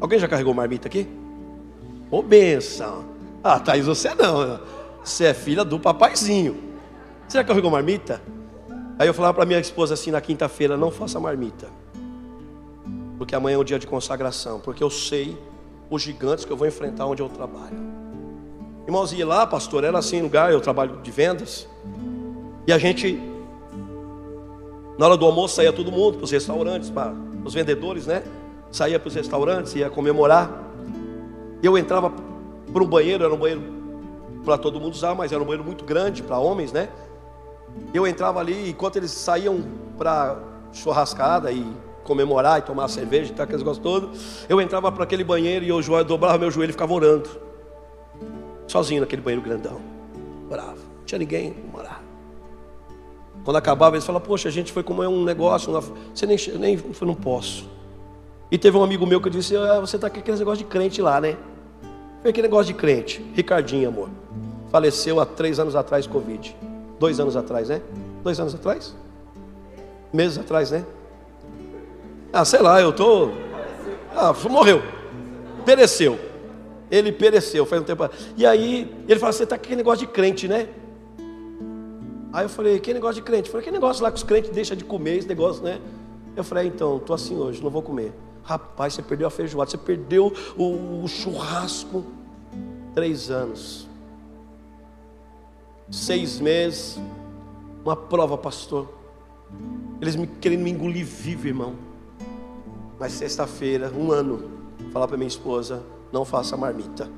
Alguém 0.00 0.18
já 0.18 0.28
carregou 0.28 0.52
marmita 0.52 0.88
aqui? 0.88 1.08
Ô 2.10 2.22
benção. 2.22 3.04
Ah, 3.42 3.58
Thaís, 3.58 3.86
você 3.86 4.14
não. 4.14 4.60
Você 5.02 5.26
é 5.26 5.34
filha 5.34 5.64
do 5.64 5.78
papaizinho. 5.78 6.56
Você 7.26 7.38
já 7.38 7.44
carregou 7.44 7.70
marmita? 7.70 8.20
Aí 8.98 9.06
eu 9.06 9.14
falava 9.14 9.34
para 9.34 9.46
minha 9.46 9.60
esposa 9.60 9.94
assim 9.94 10.10
na 10.10 10.20
quinta-feira: 10.20 10.76
não 10.76 10.90
faça 10.90 11.18
marmita. 11.18 11.68
Porque 13.18 13.34
amanhã 13.34 13.56
é 13.56 13.58
o 13.58 13.64
dia 13.64 13.78
de 13.78 13.86
consagração, 13.86 14.60
porque 14.60 14.82
eu 14.82 14.90
sei 14.90 15.36
os 15.90 16.02
gigantes 16.02 16.44
que 16.44 16.52
eu 16.52 16.56
vou 16.56 16.66
enfrentar 16.66 17.06
onde 17.06 17.22
eu 17.22 17.28
trabalho. 17.28 17.78
Irmãos, 18.86 19.12
ia 19.12 19.26
lá, 19.26 19.46
pastor, 19.46 19.84
era 19.84 19.98
assim 19.98 20.22
lugar, 20.22 20.52
eu 20.52 20.60
trabalho 20.60 21.00
de 21.02 21.10
vendas, 21.10 21.68
e 22.66 22.72
a 22.72 22.78
gente, 22.78 23.20
na 24.98 25.06
hora 25.06 25.16
do 25.16 25.24
almoço, 25.24 25.54
saía 25.54 25.72
todo 25.72 25.92
mundo 25.92 26.16
para 26.16 26.24
os 26.24 26.30
restaurantes, 26.32 26.90
para 26.90 27.14
os 27.44 27.54
vendedores, 27.54 28.06
né? 28.06 28.24
Saía 28.72 28.98
para 28.98 29.06
os 29.06 29.14
restaurantes, 29.14 29.76
ia 29.76 29.88
comemorar. 29.88 30.64
Eu 31.62 31.78
entrava 31.78 32.10
para 32.72 32.82
um 32.82 32.86
banheiro, 32.86 33.22
era 33.22 33.32
um 33.32 33.36
banheiro 33.36 33.62
para 34.44 34.58
todo 34.58 34.80
mundo 34.80 34.94
usar, 34.94 35.14
mas 35.14 35.30
era 35.30 35.40
um 35.40 35.46
banheiro 35.46 35.64
muito 35.64 35.84
grande 35.84 36.24
para 36.24 36.38
homens, 36.38 36.72
né? 36.72 36.88
Eu 37.94 38.04
entrava 38.04 38.40
ali, 38.40 38.68
enquanto 38.68 38.96
eles 38.96 39.12
saíam 39.12 39.64
para 39.96 40.36
churrascada 40.72 41.52
e 41.52 41.64
comemorar 42.06 42.60
e 42.60 42.62
tomar 42.62 42.88
cerveja 42.88 43.32
e 43.32 43.34
tal, 43.34 43.44
aqueles 43.44 43.60
negócios 43.60 43.82
todos, 43.82 44.46
eu 44.48 44.60
entrava 44.60 44.90
para 44.92 45.04
aquele 45.04 45.24
banheiro 45.24 45.64
e 45.64 45.68
eu 45.68 46.04
dobrava 46.04 46.38
meu 46.38 46.50
joelho 46.50 46.70
e 46.70 46.72
ficava 46.72 46.94
orando. 46.94 47.28
Sozinho 48.66 49.00
naquele 49.00 49.20
banheiro 49.20 49.42
grandão. 49.42 49.80
Orava. 50.50 50.76
Não 50.76 51.04
tinha 51.04 51.18
ninguém 51.18 51.54
morar. 51.72 52.02
Quando 53.44 53.56
acabava, 53.56 53.96
eles 53.96 54.06
falavam, 54.06 54.26
poxa, 54.26 54.48
a 54.48 54.52
gente 54.52 54.72
foi 54.72 54.82
comer 54.82 55.06
um 55.06 55.24
negócio, 55.24 55.70
uma... 55.70 55.80
você 55.80 56.26
nem, 56.26 56.36
nem 56.58 56.82
não 57.02 57.14
posso. 57.14 57.68
E 58.50 58.56
teve 58.56 58.76
um 58.76 58.82
amigo 58.82 59.04
meu 59.06 59.20
que 59.20 59.28
disse, 59.28 59.56
ah, 59.56 59.80
você 59.80 59.96
está 59.96 60.08
com 60.08 60.18
aquele 60.18 60.38
negócio 60.38 60.64
de 60.64 60.70
crente 60.70 61.02
lá, 61.02 61.20
né? 61.20 61.36
Foi 62.22 62.30
aquele 62.30 62.48
negócio 62.48 62.72
de 62.72 62.78
crente. 62.78 63.24
Ricardinho, 63.34 63.88
amor. 63.88 64.08
Faleceu 64.70 65.20
há 65.20 65.26
três 65.26 65.58
anos 65.58 65.76
atrás, 65.76 66.06
Covid. 66.06 66.56
Dois 66.98 67.20
anos 67.20 67.36
atrás, 67.36 67.68
né? 67.68 67.82
Dois 68.22 68.40
anos 68.40 68.54
atrás? 68.54 68.94
Meses 70.12 70.38
atrás, 70.38 70.70
né? 70.70 70.84
Ah, 72.36 72.44
sei 72.44 72.60
lá, 72.60 72.78
eu 72.82 72.92
tô. 72.92 73.30
Ah, 74.14 74.34
morreu. 74.50 74.82
Pereceu. 75.64 76.20
Ele 76.90 77.10
pereceu, 77.10 77.64
faz 77.64 77.80
um 77.80 77.84
tempo. 77.86 78.10
E 78.36 78.44
aí, 78.44 78.94
ele 79.08 79.18
falou: 79.18 79.32
Você 79.32 79.44
está 79.44 79.56
com 79.56 79.64
aquele 79.64 79.76
negócio 79.76 80.06
de 80.06 80.12
crente, 80.12 80.46
né? 80.46 80.68
Aí 82.34 82.44
eu 82.44 82.48
falei: 82.50 82.78
Que 82.78 82.92
negócio 82.92 83.14
de 83.14 83.22
crente? 83.22 83.46
Eu 83.48 83.52
falei: 83.52 83.64
Que 83.64 83.70
negócio 83.70 84.02
lá 84.02 84.10
que 84.10 84.18
os 84.18 84.22
crentes 84.22 84.50
deixam 84.50 84.76
de 84.76 84.84
comer 84.84 85.16
esse 85.16 85.26
negócio, 85.26 85.62
né? 85.62 85.80
Eu 86.36 86.44
falei: 86.44 86.64
ah, 86.64 86.66
Então, 86.66 86.98
estou 86.98 87.14
assim 87.14 87.34
hoje, 87.38 87.62
não 87.62 87.70
vou 87.70 87.80
comer. 87.80 88.12
Rapaz, 88.42 88.92
você 88.92 89.02
perdeu 89.02 89.26
a 89.26 89.30
feijoada, 89.30 89.70
você 89.70 89.78
perdeu 89.78 90.30
o, 90.58 91.04
o 91.04 91.08
churrasco. 91.08 92.04
Três 92.94 93.30
anos. 93.30 93.88
Seis 95.90 96.38
meses. 96.38 97.00
Uma 97.82 97.96
prova, 97.96 98.36
pastor. 98.36 98.86
Eles 100.02 100.14
me 100.14 100.26
querendo 100.26 100.60
me 100.60 100.70
engolir 100.70 101.06
vivo, 101.06 101.48
irmão. 101.48 101.85
Mas 102.98 103.12
sexta-feira, 103.12 103.92
um 103.92 104.10
ano, 104.10 104.50
falar 104.92 105.06
para 105.06 105.16
minha 105.16 105.28
esposa: 105.28 105.82
não 106.12 106.24
faça 106.24 106.56
marmita. 106.56 107.10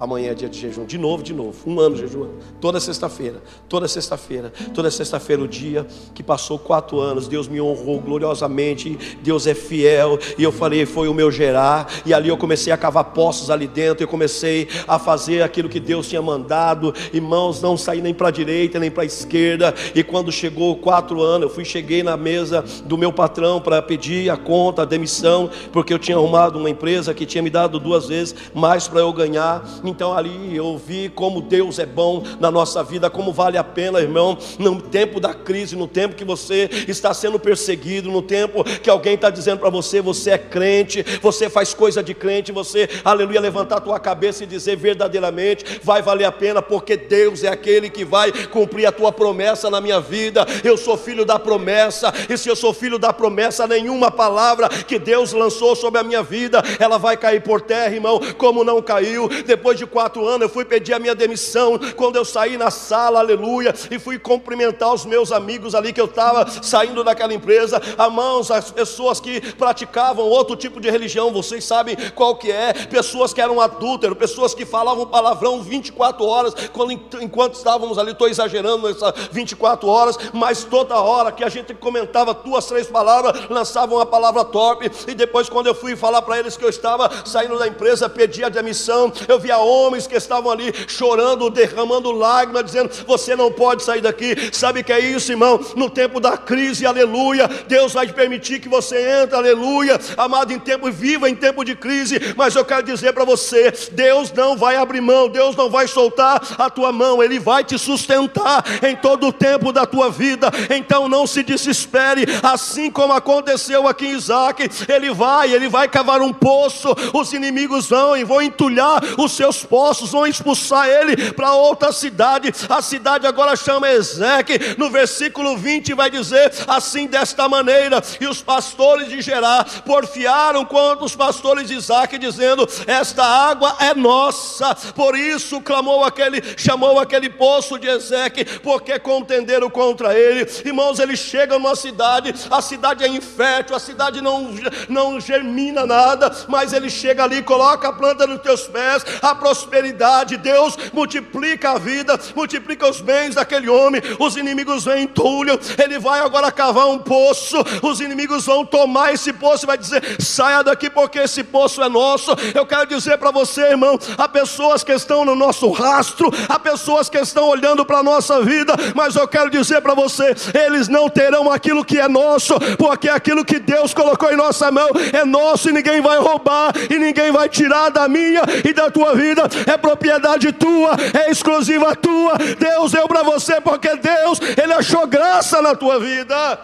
Amanhã 0.00 0.30
é 0.30 0.34
dia 0.34 0.48
de 0.48 0.60
jejum, 0.60 0.84
de 0.84 0.96
novo, 0.96 1.24
de 1.24 1.34
novo, 1.34 1.58
um 1.66 1.80
ano 1.80 1.96
jejuando, 1.96 2.34
toda 2.60 2.78
sexta-feira, 2.78 3.42
toda 3.68 3.88
sexta-feira, 3.88 4.52
toda 4.72 4.88
sexta-feira, 4.92 5.42
o 5.42 5.48
dia 5.48 5.84
que 6.14 6.22
passou 6.22 6.56
quatro 6.56 7.00
anos, 7.00 7.26
Deus 7.26 7.48
me 7.48 7.60
honrou 7.60 7.98
gloriosamente, 7.98 8.96
Deus 9.24 9.48
é 9.48 9.54
fiel, 9.54 10.16
e 10.38 10.42
eu 10.44 10.52
falei, 10.52 10.86
foi 10.86 11.08
o 11.08 11.14
meu 11.14 11.32
gerar, 11.32 11.88
e 12.06 12.14
ali 12.14 12.28
eu 12.28 12.36
comecei 12.36 12.72
a 12.72 12.76
cavar 12.76 13.06
poços 13.06 13.50
ali 13.50 13.66
dentro, 13.66 14.04
eu 14.04 14.08
comecei 14.08 14.68
a 14.86 15.00
fazer 15.00 15.42
aquilo 15.42 15.68
que 15.68 15.80
Deus 15.80 16.08
tinha 16.08 16.22
mandado, 16.22 16.94
irmãos, 17.12 17.60
não 17.60 17.76
saí 17.76 18.00
nem 18.00 18.14
para 18.14 18.28
a 18.28 18.30
direita, 18.30 18.78
nem 18.78 18.92
para 18.92 19.02
a 19.02 19.06
esquerda, 19.06 19.74
e 19.96 20.04
quando 20.04 20.30
chegou 20.30 20.76
quatro 20.76 21.20
anos, 21.20 21.48
eu 21.48 21.52
fui, 21.52 21.64
cheguei 21.64 22.04
na 22.04 22.16
mesa 22.16 22.64
do 22.84 22.96
meu 22.96 23.12
patrão 23.12 23.60
para 23.60 23.82
pedir 23.82 24.30
a 24.30 24.36
conta, 24.36 24.82
a 24.82 24.84
demissão, 24.84 25.50
porque 25.72 25.92
eu 25.92 25.98
tinha 25.98 26.16
arrumado 26.16 26.56
uma 26.56 26.70
empresa 26.70 27.12
que 27.12 27.26
tinha 27.26 27.42
me 27.42 27.50
dado 27.50 27.80
duas 27.80 28.06
vezes 28.06 28.32
mais 28.54 28.86
para 28.86 29.00
eu 29.00 29.12
ganhar, 29.12 29.64
então 29.88 30.16
ali 30.16 30.56
eu 30.56 30.76
vi 30.78 31.08
como 31.08 31.40
Deus 31.40 31.78
é 31.78 31.86
bom 31.86 32.22
na 32.38 32.50
nossa 32.50 32.82
vida, 32.82 33.10
como 33.10 33.32
vale 33.32 33.58
a 33.58 33.64
pena, 33.64 34.00
irmão, 34.00 34.36
no 34.58 34.80
tempo 34.80 35.20
da 35.20 35.34
crise, 35.34 35.76
no 35.76 35.86
tempo 35.88 36.14
que 36.14 36.24
você 36.24 36.68
está 36.86 37.12
sendo 37.14 37.38
perseguido, 37.38 38.10
no 38.10 38.22
tempo 38.22 38.62
que 38.64 38.90
alguém 38.90 39.14
está 39.14 39.30
dizendo 39.30 39.58
para 39.58 39.70
você, 39.70 40.00
você 40.00 40.30
é 40.30 40.38
crente, 40.38 41.04
você 41.22 41.48
faz 41.48 41.74
coisa 41.74 42.02
de 42.02 42.14
crente, 42.14 42.52
você, 42.52 42.88
aleluia, 43.04 43.40
levantar 43.40 43.78
a 43.78 43.80
tua 43.80 43.98
cabeça 43.98 44.44
e 44.44 44.46
dizer 44.46 44.76
verdadeiramente, 44.76 45.80
vai 45.82 46.02
valer 46.02 46.24
a 46.24 46.32
pena, 46.32 46.60
porque 46.60 46.96
Deus 46.96 47.42
é 47.44 47.48
aquele 47.48 47.90
que 47.90 48.04
vai 48.04 48.32
cumprir 48.48 48.86
a 48.86 48.92
tua 48.92 49.12
promessa 49.12 49.70
na 49.70 49.80
minha 49.80 50.00
vida. 50.00 50.46
Eu 50.64 50.76
sou 50.76 50.96
filho 50.96 51.24
da 51.24 51.38
promessa, 51.38 52.12
e 52.28 52.36
se 52.36 52.48
eu 52.48 52.56
sou 52.56 52.72
filho 52.72 52.98
da 52.98 53.12
promessa, 53.12 53.66
nenhuma 53.66 54.10
palavra 54.10 54.68
que 54.68 54.98
Deus 54.98 55.32
lançou 55.32 55.74
sobre 55.74 56.00
a 56.00 56.04
minha 56.04 56.22
vida, 56.22 56.62
ela 56.78 56.98
vai 56.98 57.16
cair 57.16 57.42
por 57.42 57.60
terra, 57.60 57.94
irmão, 57.94 58.20
como 58.36 58.64
não 58.64 58.82
caiu 58.82 59.28
depois 59.46 59.77
de 59.78 59.86
quatro 59.86 60.26
anos, 60.26 60.42
eu 60.42 60.48
fui 60.48 60.64
pedir 60.64 60.92
a 60.92 60.98
minha 60.98 61.14
demissão. 61.14 61.78
Quando 61.96 62.16
eu 62.16 62.24
saí 62.24 62.56
na 62.56 62.70
sala, 62.70 63.20
aleluia, 63.20 63.74
e 63.90 63.98
fui 63.98 64.18
cumprimentar 64.18 64.92
os 64.92 65.04
meus 65.04 65.32
amigos 65.32 65.74
ali 65.74 65.92
que 65.92 66.00
eu 66.00 66.06
estava 66.06 66.46
saindo 66.62 67.02
daquela 67.02 67.32
empresa, 67.32 67.80
a 67.96 68.10
mãos, 68.10 68.50
as 68.50 68.70
pessoas 68.70 69.20
que 69.20 69.40
praticavam 69.54 70.24
outro 70.24 70.56
tipo 70.56 70.80
de 70.80 70.90
religião, 70.90 71.32
vocês 71.32 71.64
sabem 71.64 71.96
qual 72.14 72.36
que 72.36 72.50
é, 72.50 72.72
pessoas 72.72 73.32
que 73.32 73.40
eram 73.40 73.60
adúlteros, 73.60 74.18
pessoas 74.18 74.54
que 74.54 74.66
falavam 74.66 75.06
palavrão 75.06 75.62
24 75.62 76.24
horas, 76.24 76.54
quando, 76.72 76.92
enquanto 77.20 77.54
estávamos 77.54 77.98
ali, 77.98 78.12
estou 78.12 78.28
exagerando 78.28 78.88
nessas 78.88 79.12
24 79.30 79.88
horas, 79.88 80.18
mas 80.32 80.64
toda 80.64 80.96
hora 80.96 81.32
que 81.32 81.44
a 81.44 81.48
gente 81.48 81.74
comentava 81.74 82.34
duas, 82.34 82.66
três 82.66 82.86
palavras, 82.86 83.48
lançavam 83.48 83.96
uma 83.96 84.06
palavra 84.06 84.44
top, 84.44 84.90
e 85.06 85.14
depois 85.14 85.48
quando 85.48 85.66
eu 85.66 85.74
fui 85.74 85.96
falar 85.96 86.22
para 86.22 86.38
eles 86.38 86.56
que 86.56 86.64
eu 86.64 86.68
estava 86.68 87.10
saindo 87.24 87.58
da 87.58 87.66
empresa, 87.66 88.08
pedi 88.08 88.42
a 88.44 88.48
demissão, 88.48 89.12
eu 89.26 89.38
vi 89.38 89.50
a 89.50 89.58
homens 89.68 90.06
que 90.06 90.16
estavam 90.16 90.50
ali 90.50 90.72
chorando, 90.86 91.50
derramando 91.50 92.10
lágrimas, 92.10 92.64
dizendo: 92.64 92.90
Você 93.06 93.36
não 93.36 93.52
pode 93.52 93.82
sair 93.82 94.00
daqui. 94.00 94.34
Sabe 94.52 94.80
o 94.80 94.84
que 94.84 94.92
é 94.92 95.00
isso, 95.00 95.32
irmão? 95.32 95.60
No 95.76 95.90
tempo 95.90 96.20
da 96.20 96.36
crise, 96.36 96.86
aleluia, 96.86 97.48
Deus 97.66 97.92
vai 97.92 98.06
permitir 98.08 98.60
que 98.60 98.68
você 98.68 99.22
entre, 99.22 99.36
aleluia, 99.36 100.00
amado, 100.16 100.52
em 100.52 100.58
tempo, 100.58 100.90
viva 100.90 101.28
em 101.28 101.34
tempo 101.34 101.64
de 101.64 101.74
crise. 101.74 102.34
Mas 102.36 102.54
eu 102.54 102.64
quero 102.64 102.82
dizer 102.82 103.12
para 103.12 103.24
você: 103.24 103.72
Deus 103.92 104.32
não 104.32 104.56
vai 104.56 104.76
abrir 104.76 105.00
mão, 105.00 105.28
Deus 105.28 105.54
não 105.56 105.70
vai 105.70 105.86
soltar 105.86 106.40
a 106.58 106.70
tua 106.70 106.92
mão, 106.92 107.22
Ele 107.22 107.38
vai 107.38 107.64
te 107.64 107.78
sustentar 107.78 108.64
em 108.82 108.96
todo 108.96 109.28
o 109.28 109.32
tempo 109.32 109.72
da 109.72 109.86
tua 109.86 110.10
vida. 110.10 110.50
Então 110.70 111.08
não 111.08 111.26
se 111.26 111.42
desespere, 111.42 112.24
assim 112.42 112.90
como 112.90 113.12
aconteceu 113.12 113.86
aqui 113.86 114.06
em 114.06 114.12
Isaac, 114.12 114.68
ele 114.88 115.12
vai, 115.12 115.52
ele 115.52 115.68
vai 115.68 115.88
cavar 115.88 116.20
um 116.20 116.32
poço, 116.32 116.94
os 117.12 117.32
inimigos 117.32 117.88
vão 117.88 118.16
e 118.16 118.24
vão 118.24 118.40
entulhar 118.40 119.02
os 119.18 119.32
seus 119.32 119.57
seus 119.58 119.64
poços, 119.64 120.10
vão 120.10 120.26
expulsar 120.26 120.88
ele 120.88 121.32
para 121.32 121.54
outra 121.54 121.92
cidade. 121.92 122.52
A 122.68 122.80
cidade 122.80 123.26
agora 123.26 123.56
chama 123.56 123.90
Ezeque. 123.90 124.76
No 124.76 124.90
versículo 124.90 125.56
20 125.56 125.94
vai 125.94 126.10
dizer 126.10 126.52
assim 126.66 127.06
desta 127.06 127.48
maneira: 127.48 128.02
E 128.20 128.26
os 128.26 128.42
pastores 128.42 129.08
de 129.08 129.20
Gerar 129.20 129.64
porfiaram 129.84 130.64
contra 130.64 131.04
os 131.04 131.16
pastores 131.16 131.68
de 131.68 131.74
Isaac, 131.74 132.16
dizendo: 132.18 132.68
Esta 132.86 133.24
água 133.24 133.76
é 133.80 133.94
nossa. 133.94 134.74
Por 134.94 135.16
isso 135.16 135.60
clamou 135.60 136.04
aquele, 136.04 136.42
chamou 136.56 136.98
aquele 137.00 137.28
poço 137.28 137.78
de 137.78 137.88
Ezeque, 137.88 138.44
porque 138.60 138.98
contenderam 138.98 139.68
contra 139.68 140.18
ele. 140.18 140.48
Irmãos, 140.64 140.98
ele 140.98 141.16
chega 141.16 141.58
numa 141.58 141.74
cidade, 141.74 142.34
a 142.50 142.62
cidade 142.62 143.04
é 143.04 143.08
infértil, 143.08 143.74
a 143.74 143.80
cidade 143.80 144.20
não, 144.20 144.54
não 144.88 145.20
germina 145.20 145.84
nada, 145.84 146.30
mas 146.48 146.72
ele 146.72 146.88
chega 146.88 147.24
ali, 147.24 147.42
coloca 147.42 147.88
a 147.88 147.92
planta 147.92 148.26
nos 148.26 148.40
teus 148.40 148.68
pés, 148.68 149.04
a 149.22 149.34
prosperidade, 149.38 150.36
Deus 150.36 150.76
multiplica 150.92 151.72
a 151.72 151.78
vida, 151.78 152.18
multiplica 152.34 152.88
os 152.88 153.00
bens 153.00 153.34
daquele 153.34 153.68
homem. 153.68 154.02
Os 154.18 154.36
inimigos 154.36 154.84
vêm 154.84 154.98
entulham, 155.04 155.58
ele 155.82 155.98
vai 155.98 156.20
agora 156.20 156.52
cavar 156.52 156.88
um 156.88 156.98
poço. 156.98 157.56
Os 157.82 158.00
inimigos 158.00 158.44
vão 158.44 158.64
tomar 158.64 159.14
esse 159.14 159.32
poço 159.32 159.64
e 159.64 159.66
vai 159.66 159.78
dizer: 159.78 160.02
saia 160.20 160.62
daqui 160.62 160.90
porque 160.90 161.18
esse 161.20 161.42
poço 161.42 161.82
é 161.82 161.88
nosso. 161.88 162.32
Eu 162.54 162.66
quero 162.66 162.86
dizer 162.86 163.16
para 163.18 163.30
você, 163.30 163.62
irmão, 163.62 163.98
há 164.16 164.28
pessoas 164.28 164.84
que 164.84 164.92
estão 164.92 165.24
no 165.24 165.34
nosso 165.34 165.70
rastro, 165.70 166.30
há 166.48 166.58
pessoas 166.58 167.08
que 167.08 167.18
estão 167.18 167.48
olhando 167.48 167.84
para 167.84 167.98
a 167.98 168.02
nossa 168.02 168.42
vida, 168.42 168.74
mas 168.94 169.16
eu 169.16 169.26
quero 169.26 169.50
dizer 169.50 169.80
para 169.80 169.94
você: 169.94 170.34
eles 170.54 170.88
não 170.88 171.08
terão 171.08 171.50
aquilo 171.50 171.84
que 171.84 171.98
é 171.98 172.08
nosso, 172.08 172.54
porque 172.76 173.08
aquilo 173.08 173.44
que 173.44 173.58
Deus 173.58 173.94
colocou 173.94 174.30
em 174.30 174.36
nossa 174.36 174.70
mão 174.70 174.88
é 175.12 175.24
nosso 175.24 175.70
e 175.70 175.72
ninguém 175.72 176.00
vai 176.00 176.18
roubar 176.18 176.72
e 176.90 176.98
ninguém 176.98 177.30
vai 177.30 177.48
tirar 177.48 177.90
da 177.90 178.08
minha 178.08 178.42
e 178.64 178.72
da 178.72 178.90
tua 178.90 179.14
vida 179.14 179.27
vida 179.28 179.42
é 179.66 179.76
propriedade 179.76 180.52
tua, 180.52 180.92
é 181.18 181.30
exclusiva 181.30 181.94
tua. 181.94 182.36
Deus 182.58 182.92
deu 182.92 183.06
para 183.06 183.22
você 183.22 183.60
porque 183.60 183.94
Deus, 183.96 184.40
Ele 184.62 184.72
achou 184.72 185.06
graça 185.06 185.60
na 185.60 185.74
tua 185.74 185.98
vida. 186.00 186.60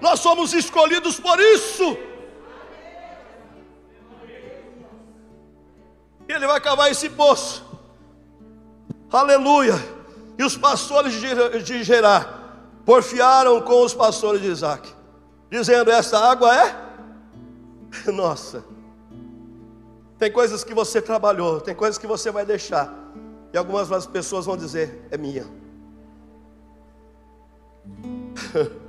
Nós 0.00 0.20
somos 0.20 0.52
escolhidos 0.52 1.18
por 1.18 1.38
isso. 1.40 1.96
Ele 6.28 6.46
vai 6.46 6.60
cavar 6.60 6.90
esse 6.90 7.08
poço. 7.10 7.64
Aleluia. 9.12 9.74
E 10.38 10.42
os 10.42 10.56
pastores 10.56 11.14
de 11.64 11.84
Gerar 11.84 12.42
porfiaram 12.84 13.60
com 13.60 13.82
os 13.82 13.94
pastores 13.94 14.40
de 14.40 14.48
Isaac, 14.48 14.88
dizendo: 15.50 15.90
Esta 15.90 16.18
água 16.18 16.54
é 16.54 16.84
Nossa, 18.12 18.64
tem 20.18 20.30
coisas 20.30 20.62
que 20.64 20.74
você 20.74 21.02
trabalhou, 21.02 21.60
tem 21.60 21.74
coisas 21.74 21.98
que 21.98 22.06
você 22.06 22.30
vai 22.30 22.46
deixar, 22.46 22.92
e 23.52 23.58
algumas 23.58 24.06
pessoas 24.06 24.46
vão 24.46 24.56
dizer: 24.56 25.06
é 25.10 25.16
minha. 25.16 25.46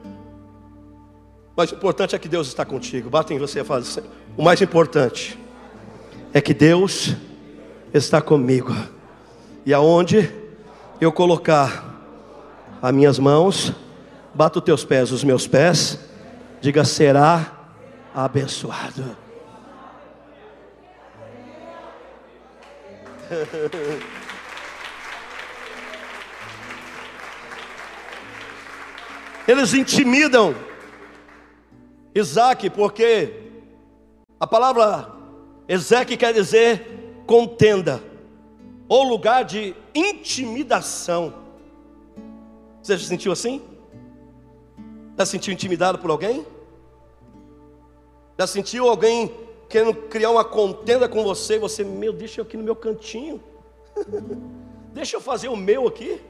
Mas 1.56 1.72
o 1.72 1.76
importante 1.76 2.16
é 2.16 2.20
que 2.20 2.28
Deus 2.28 2.48
está 2.48 2.66
contigo. 2.66 3.10
Bata 3.10 3.34
em 3.34 3.40
você 3.40 3.62
e 3.62 3.64
fala 3.64 3.80
assim, 3.80 4.02
o 4.36 4.44
mais 4.44 4.62
importante 4.62 5.40
é 6.34 6.42
que 6.42 6.54
Deus 6.54 7.16
está 7.94 8.22
comigo. 8.22 8.76
E 9.66 9.74
aonde 9.74 10.30
eu 11.00 11.12
colocar 11.12 11.96
as 12.82 12.94
minhas 12.94 13.18
mãos, 13.18 13.72
bata 14.34 14.60
os 14.60 14.66
teus 14.66 14.84
pés, 14.84 15.12
os 15.12 15.24
meus 15.24 15.48
pés, 15.48 15.98
diga 16.60 16.84
será 16.84 17.70
abençoado. 18.14 19.25
Eles 29.48 29.74
intimidam 29.74 30.56
Isaac, 32.16 32.70
porque 32.70 33.52
a 34.40 34.48
palavra 34.48 35.14
Ezequiel 35.68 36.18
quer 36.18 36.34
dizer 36.34 37.14
contenda, 37.28 38.02
ou 38.88 39.04
lugar 39.04 39.44
de 39.44 39.76
intimidação. 39.94 41.34
Você 42.82 42.98
se 42.98 43.06
sentiu 43.06 43.32
assim? 43.32 43.62
Já 45.18 45.26
sentiu 45.26 45.54
intimidado 45.54 46.00
por 46.00 46.10
alguém? 46.10 46.46
Já 48.38 48.48
sentiu 48.48 48.88
alguém 48.88 49.32
querendo 49.70 49.94
criar 49.94 50.32
uma 50.32 50.44
contenda 50.44 51.08
com 51.08 51.24
você? 51.24 51.58
Você, 51.60 51.84
meu, 51.84 52.14
deixa 52.14 52.42
eu 52.42 52.46
aqui 52.46 52.58
no 52.58 52.64
meu 52.64 52.76
cantinho. 52.76 53.44
deixa 54.94 55.18
eu 55.18 55.22
fazer 55.22 55.48
o 55.48 55.56
meu 55.56 55.88
aqui. 55.88 56.22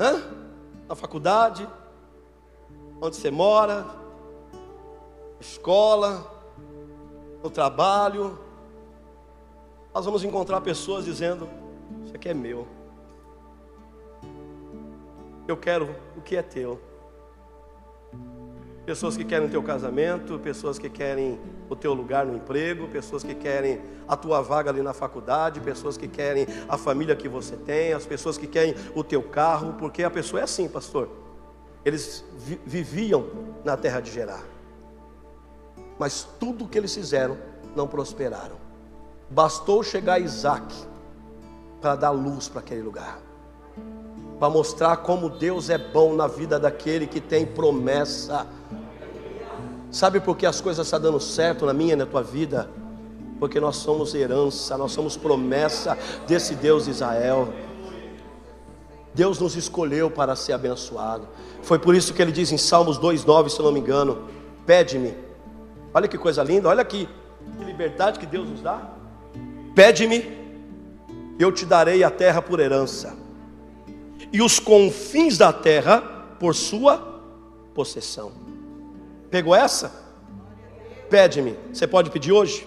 Hã? 0.00 0.22
Na 0.88 0.94
faculdade, 0.94 1.68
onde 3.00 3.16
você 3.16 3.30
mora, 3.30 3.86
escola, 5.40 6.34
no 7.42 7.50
trabalho, 7.50 8.38
nós 9.94 10.04
vamos 10.04 10.24
encontrar 10.24 10.60
pessoas 10.60 11.04
dizendo: 11.04 11.48
Isso 12.04 12.14
aqui 12.14 12.28
é 12.28 12.34
meu. 12.34 12.66
Eu 15.46 15.56
quero 15.56 15.94
o 16.16 16.20
que 16.20 16.36
é 16.36 16.42
teu. 16.42 16.80
Pessoas 18.88 19.18
que 19.18 19.24
querem 19.24 19.48
o 19.48 19.50
teu 19.50 19.62
casamento, 19.62 20.38
pessoas 20.38 20.78
que 20.78 20.88
querem 20.88 21.38
o 21.68 21.76
teu 21.76 21.92
lugar 21.92 22.24
no 22.24 22.34
emprego, 22.34 22.88
pessoas 22.88 23.22
que 23.22 23.34
querem 23.34 23.82
a 24.08 24.16
tua 24.16 24.40
vaga 24.40 24.70
ali 24.70 24.80
na 24.80 24.94
faculdade, 24.94 25.60
pessoas 25.60 25.98
que 25.98 26.08
querem 26.08 26.46
a 26.66 26.78
família 26.78 27.14
que 27.14 27.28
você 27.28 27.54
tem, 27.54 27.92
as 27.92 28.06
pessoas 28.06 28.38
que 28.38 28.46
querem 28.46 28.74
o 28.94 29.04
teu 29.04 29.22
carro, 29.22 29.74
porque 29.74 30.02
a 30.02 30.10
pessoa 30.10 30.40
é 30.40 30.44
assim, 30.44 30.66
pastor. 30.66 31.10
Eles 31.84 32.24
viviam 32.64 33.26
na 33.62 33.76
terra 33.76 34.00
de 34.00 34.10
Gerar 34.10 34.42
mas 35.98 36.26
tudo 36.38 36.64
o 36.64 36.68
que 36.68 36.78
eles 36.78 36.94
fizeram 36.94 37.36
não 37.74 37.88
prosperaram. 37.88 38.56
Bastou 39.28 39.82
chegar 39.82 40.20
Isaac 40.20 40.74
para 41.80 41.96
dar 41.96 42.10
luz 42.10 42.48
para 42.48 42.60
aquele 42.60 42.82
lugar, 42.82 43.20
para 44.38 44.50
mostrar 44.50 44.98
como 44.98 45.28
Deus 45.28 45.68
é 45.70 45.78
bom 45.78 46.14
na 46.14 46.26
vida 46.26 46.58
daquele 46.58 47.06
que 47.06 47.20
tem 47.20 47.44
promessa. 47.44 48.46
Sabe 49.90 50.20
por 50.20 50.36
que 50.36 50.46
as 50.46 50.60
coisas 50.60 50.86
estão 50.86 51.00
dando 51.00 51.20
certo 51.20 51.66
na 51.66 51.72
minha 51.72 51.94
e 51.94 51.96
na 51.96 52.06
tua 52.06 52.22
vida? 52.22 52.70
Porque 53.38 53.58
nós 53.60 53.76
somos 53.76 54.14
herança, 54.14 54.76
nós 54.76 54.92
somos 54.92 55.16
promessa 55.16 55.96
desse 56.26 56.54
Deus 56.54 56.84
de 56.84 56.90
Israel. 56.90 57.48
Deus 59.14 59.38
nos 59.38 59.56
escolheu 59.56 60.10
para 60.10 60.36
ser 60.36 60.52
abençoado. 60.52 61.26
Foi 61.62 61.78
por 61.78 61.94
isso 61.94 62.14
que 62.14 62.22
ele 62.22 62.32
diz 62.32 62.52
em 62.52 62.58
Salmos 62.58 62.98
2,9, 62.98 63.48
se 63.48 63.58
eu 63.58 63.64
não 63.64 63.72
me 63.72 63.80
engano: 63.80 64.28
Pede-me 64.66 65.28
Olha 65.92 66.06
que 66.06 66.18
coisa 66.18 66.42
linda, 66.42 66.68
olha 66.68 66.84
que, 66.84 67.08
que 67.58 67.64
liberdade 67.64 68.18
que 68.18 68.26
Deus 68.26 68.48
nos 68.48 68.60
dá. 68.60 68.90
Pede-me, 69.74 70.24
eu 71.38 71.50
te 71.50 71.64
darei 71.64 72.04
a 72.04 72.10
terra 72.10 72.42
por 72.42 72.60
herança, 72.60 73.16
e 74.32 74.42
os 74.42 74.58
confins 74.58 75.38
da 75.38 75.52
terra 75.52 76.00
por 76.38 76.54
sua 76.54 76.98
possessão. 77.74 78.32
Pegou 79.30 79.54
essa? 79.54 79.92
Pede-me. 81.10 81.56
Você 81.72 81.86
pode 81.86 82.10
pedir 82.10 82.32
hoje? 82.32 82.66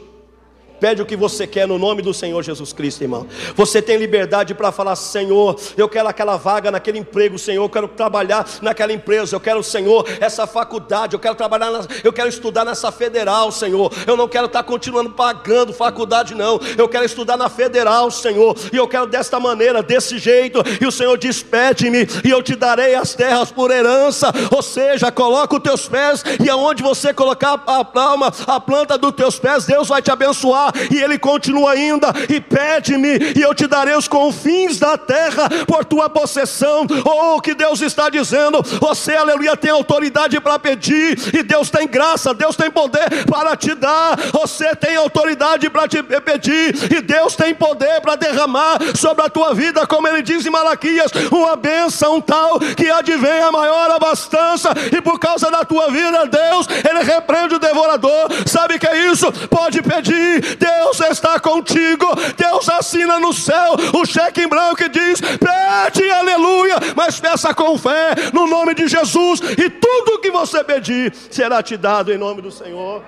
Pede 0.82 1.00
o 1.00 1.06
que 1.06 1.15
você 1.15 1.46
quer 1.46 1.67
no 1.67 1.78
nome 1.78 2.02
do 2.02 2.12
Senhor 2.12 2.41
Jesus 2.41 2.74
Cristo, 2.74 3.04
irmão. 3.04 3.28
Você 3.56 3.84
tem 3.84 3.98
liberdade 3.98 4.56
para 4.56 4.72
falar: 4.72 4.96
Senhor, 4.96 5.56
eu 5.78 5.88
quero 5.88 6.10
aquela 6.10 6.38
vaga 6.38 6.72
naquele 6.72 6.98
emprego, 6.98 7.38
Senhor, 7.38 7.63
eu 7.63 7.70
quero 7.70 7.88
trabalhar 7.88 8.50
naquela 8.63 8.91
empresa, 8.91 9.36
eu 9.36 9.39
quero, 9.39 9.62
Senhor, 9.62 10.10
essa 10.20 10.48
faculdade, 10.48 11.13
eu 11.13 11.20
quero 11.20 11.36
trabalhar, 11.36 11.70
na, 11.70 11.86
eu 12.04 12.12
quero 12.12 12.28
estudar 12.28 12.65
nessa 12.65 12.91
federal, 12.91 13.52
Senhor. 13.52 13.94
Eu 14.08 14.17
não 14.17 14.28
quero 14.28 14.48
estar 14.48 14.63
continuando 14.63 15.12
pagando 15.12 15.72
faculdade, 15.72 16.34
não. 16.34 16.60
Eu 16.76 16.89
quero 16.89 17.06
estudar 17.06 17.38
na 17.38 17.48
federal, 17.48 18.10
Senhor. 18.10 18.58
E 18.74 18.76
eu 18.76 18.88
quero 18.88 19.06
desta 19.06 19.39
maneira, 19.39 19.84
desse 19.84 20.17
jeito. 20.17 20.63
E 20.82 20.88
o 20.88 20.91
Senhor 20.91 21.15
diz: 21.15 21.44
Pede-me, 21.44 22.08
e 22.26 22.32
eu 22.32 22.41
te 22.41 22.56
darei 22.56 22.96
as 22.96 23.13
terras 23.13 23.52
por 23.52 23.70
herança. 23.70 24.34
Ou 24.50 24.63
seja, 24.63 25.12
coloca 25.12 25.56
os 25.56 25.62
teus 25.62 25.88
pés, 25.88 26.24
e 26.44 26.50
aonde 26.50 26.82
você 26.82 27.13
colocar 27.13 27.62
a 27.67 27.86
palma, 27.86 28.34
a 28.48 28.60
planta 28.60 28.98
dos 28.98 29.12
teus 29.12 29.38
pés, 29.38 29.67
Deus 29.67 29.88
vai 29.88 30.02
te 30.02 30.10
abençoar 30.10 30.70
e 30.89 31.01
ele 31.01 31.17
continua 31.17 31.71
ainda: 31.71 32.13
e 32.29 32.39
pede-me, 32.39 33.34
e 33.36 33.41
eu 33.41 33.53
te 33.53 33.67
darei 33.67 33.95
os 33.95 34.07
confins 34.07 34.79
da 34.79 34.97
terra 34.97 35.49
por 35.67 35.86
tua 35.86 36.10
possessão. 36.10 36.86
Oh, 37.05 37.39
que 37.41 37.53
Deus 37.53 37.81
está 37.81 38.10
dizendo: 38.10 38.62
você, 38.79 39.15
aleluia, 39.15 39.57
tem 39.57 39.71
autoridade 39.71 40.39
para 40.39 40.60
pedir, 40.60 41.17
e 41.34 41.43
Deus 41.43 41.69
tem 41.69 41.88
graça, 41.88 42.34
Deus 42.34 42.55
tem 42.55 42.69
poder 42.69 43.25
para 43.25 43.55
te 43.55 43.73
dar. 43.75 44.17
Você 44.31 44.75
tem 44.75 44.95
autoridade 44.95 45.69
para 45.69 45.88
te 45.88 46.01
pedir, 46.03 46.91
e 46.91 47.01
Deus 47.01 47.36
tem 47.36 47.53
poder 47.53 48.01
para 48.01 48.15
derramar 48.15 48.79
sobre 48.95 49.25
a 49.25 49.29
tua 49.29 49.53
vida, 49.53 49.86
como 49.88 50.07
ele 50.07 50.21
diz 50.21 50.45
em 50.45 50.49
Malaquias: 50.49 51.12
uma 51.31 51.55
bênção 51.55 52.21
tal 52.21 52.60
que 52.60 52.89
advém 52.89 53.41
a 53.41 53.51
maior 53.51 53.91
abastança, 53.91 54.69
e 54.95 55.01
por 55.01 55.19
causa 55.19 55.49
da 55.49 55.63
tua 55.63 55.89
vida, 55.89 56.25
Deus, 56.25 56.67
ele 56.89 57.03
repreende 57.03 57.55
o 57.55 57.60
devorador. 57.60 58.27
Sabe 58.45 58.79
que 58.79 58.88
é 58.88 59.12
isso? 59.12 59.31
Pode 59.49 59.81
pedir, 59.81 60.57
Deus 60.62 61.00
está 61.00 61.39
contigo. 61.39 62.06
Deus 62.38 62.69
assina 62.69 63.19
no 63.19 63.34
céu 63.34 63.74
o 64.00 64.06
cheque 64.06 64.41
em 64.41 64.47
branco 64.47 64.84
e 64.84 64.89
diz: 64.89 65.19
pede, 65.19 66.10
aleluia, 66.12 66.76
mas 66.95 67.19
peça 67.19 67.54
com 67.54 67.78
fé 67.78 68.13
no 68.32 68.45
nome 68.45 68.76
de 68.76 68.88
Jesus, 68.88 69.39
e 69.39 69.69
tudo 69.69 70.19
que 70.19 70.30
você 70.30 70.63
pedir 70.63 71.15
será 71.32 71.63
te 71.63 71.76
dado 71.76 72.13
em 72.13 72.17
nome 72.17 72.41
do 72.41 72.52
Senhor. 72.52 73.04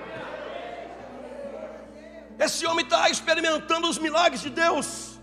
Esse 2.38 2.66
homem 2.66 2.84
está 2.84 3.08
experimentando 3.08 3.88
os 3.88 3.98
milagres 3.98 4.40
de 4.40 4.50
Deus. 4.50 5.20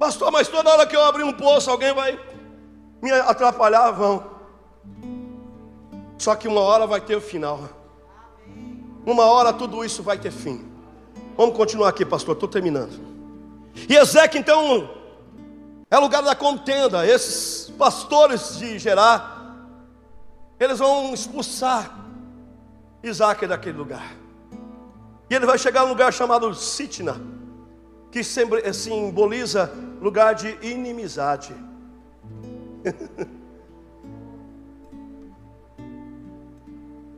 Pastor, 0.00 0.32
mas 0.32 0.48
toda 0.48 0.68
hora 0.68 0.84
que 0.84 0.96
eu 0.96 1.04
abrir 1.04 1.22
um 1.22 1.32
poço, 1.32 1.70
alguém 1.70 1.94
vai 1.94 2.18
me 3.00 3.12
atrapalhar? 3.12 3.92
Vão. 3.92 4.32
Só 6.18 6.34
que 6.34 6.48
uma 6.48 6.60
hora 6.60 6.88
vai 6.88 7.00
ter 7.00 7.14
o 7.14 7.20
final. 7.20 7.81
Uma 9.04 9.24
hora 9.24 9.52
tudo 9.52 9.84
isso 9.84 10.02
vai 10.02 10.18
ter 10.18 10.30
fim. 10.30 10.64
Vamos 11.36 11.56
continuar 11.56 11.88
aqui, 11.88 12.04
pastor, 12.04 12.34
estou 12.34 12.48
terminando. 12.48 13.00
E 13.88 13.96
Ezequiel, 13.96 14.40
então, 14.40 14.90
é 15.90 15.98
lugar 15.98 16.22
da 16.22 16.34
contenda. 16.34 17.06
Esses 17.06 17.70
pastores 17.70 18.58
de 18.58 18.78
Gerar, 18.78 19.68
eles 20.60 20.78
vão 20.78 21.12
expulsar 21.12 21.98
Isaac 23.02 23.46
daquele 23.46 23.78
lugar. 23.78 24.14
E 25.28 25.34
ele 25.34 25.46
vai 25.46 25.58
chegar 25.58 25.80
a 25.80 25.84
um 25.84 25.88
lugar 25.88 26.12
chamado 26.12 26.54
Sitna, 26.54 27.20
que 28.10 28.22
simboliza 28.22 29.72
lugar 30.00 30.34
de 30.34 30.56
inimizade. 30.62 31.54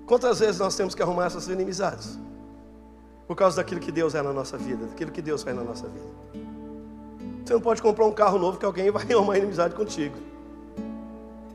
Quantas 0.06 0.38
vezes 0.38 0.58
nós 0.58 0.76
temos 0.76 0.94
que 0.94 1.02
arrumar 1.02 1.26
essas 1.26 1.48
inimizades? 1.48 2.18
Por 3.26 3.36
causa 3.36 3.56
daquilo 3.56 3.80
que 3.80 3.90
Deus 3.90 4.14
é 4.14 4.20
na 4.20 4.32
nossa 4.32 4.58
vida, 4.58 4.86
daquilo 4.86 5.10
que 5.10 5.22
Deus 5.22 5.42
faz 5.42 5.56
na 5.56 5.62
nossa 5.62 5.88
vida. 5.88 6.06
Você 7.44 7.54
não 7.54 7.60
pode 7.60 7.80
comprar 7.80 8.04
um 8.04 8.12
carro 8.12 8.38
novo 8.38 8.58
que 8.58 8.64
alguém 8.64 8.90
vai 8.90 9.04
arrumar 9.12 9.38
inimizade 9.38 9.74
contigo. 9.74 10.16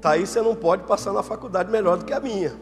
Tá 0.01 0.11
aí 0.11 0.25
você 0.25 0.41
não 0.41 0.55
pode 0.55 0.83
passar 0.83 1.11
na 1.13 1.21
faculdade 1.21 1.69
melhor 1.69 1.97
do 1.97 2.05
que 2.05 2.13
a 2.13 2.19
minha. 2.19 2.55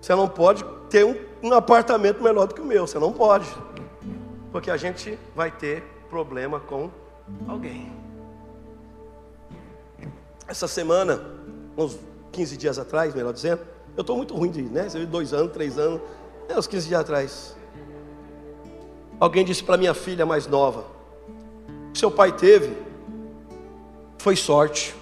Você 0.00 0.14
não 0.14 0.28
pode 0.28 0.64
ter 0.88 1.04
um, 1.04 1.16
um 1.42 1.52
apartamento 1.52 2.22
melhor 2.22 2.46
do 2.46 2.54
que 2.54 2.60
o 2.60 2.64
meu. 2.64 2.86
Você 2.86 2.98
não 2.98 3.12
pode. 3.12 3.46
Porque 4.52 4.70
a 4.70 4.76
gente 4.76 5.18
vai 5.34 5.50
ter 5.50 5.82
problema 6.08 6.60
com 6.60 6.90
alguém. 7.48 7.92
Essa 10.46 10.68
semana, 10.68 11.20
uns 11.76 11.98
15 12.30 12.56
dias 12.56 12.78
atrás, 12.78 13.14
melhor 13.14 13.32
dizendo, 13.32 13.62
Eu 13.96 14.00
estou 14.00 14.16
muito 14.16 14.34
ruim 14.34 14.50
de, 14.50 14.62
né? 14.62 14.88
Você 14.88 15.04
dois 15.06 15.32
anos, 15.32 15.52
três 15.52 15.78
anos, 15.78 16.00
é, 16.48 16.58
uns 16.58 16.66
15 16.66 16.88
dias 16.88 17.00
atrás. 17.00 17.56
Alguém 19.20 19.44
disse 19.44 19.62
para 19.62 19.76
minha 19.76 19.94
filha 19.94 20.26
mais 20.26 20.46
nova: 20.46 20.84
o 21.92 21.96
seu 21.96 22.10
pai 22.10 22.32
teve 22.32 22.76
foi 24.18 24.34
sorte. 24.36 24.94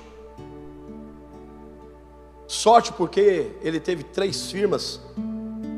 Sorte 2.47 2.93
porque 2.93 3.53
ele 3.63 3.81
teve 3.81 4.03
três 4.03 4.51
firmas, 4.51 5.01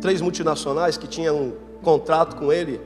três 0.01 0.21
multinacionais 0.21 0.97
que 0.97 1.07
tinham 1.07 1.37
um 1.37 1.53
contrato 1.83 2.35
com 2.35 2.53
ele. 2.53 2.81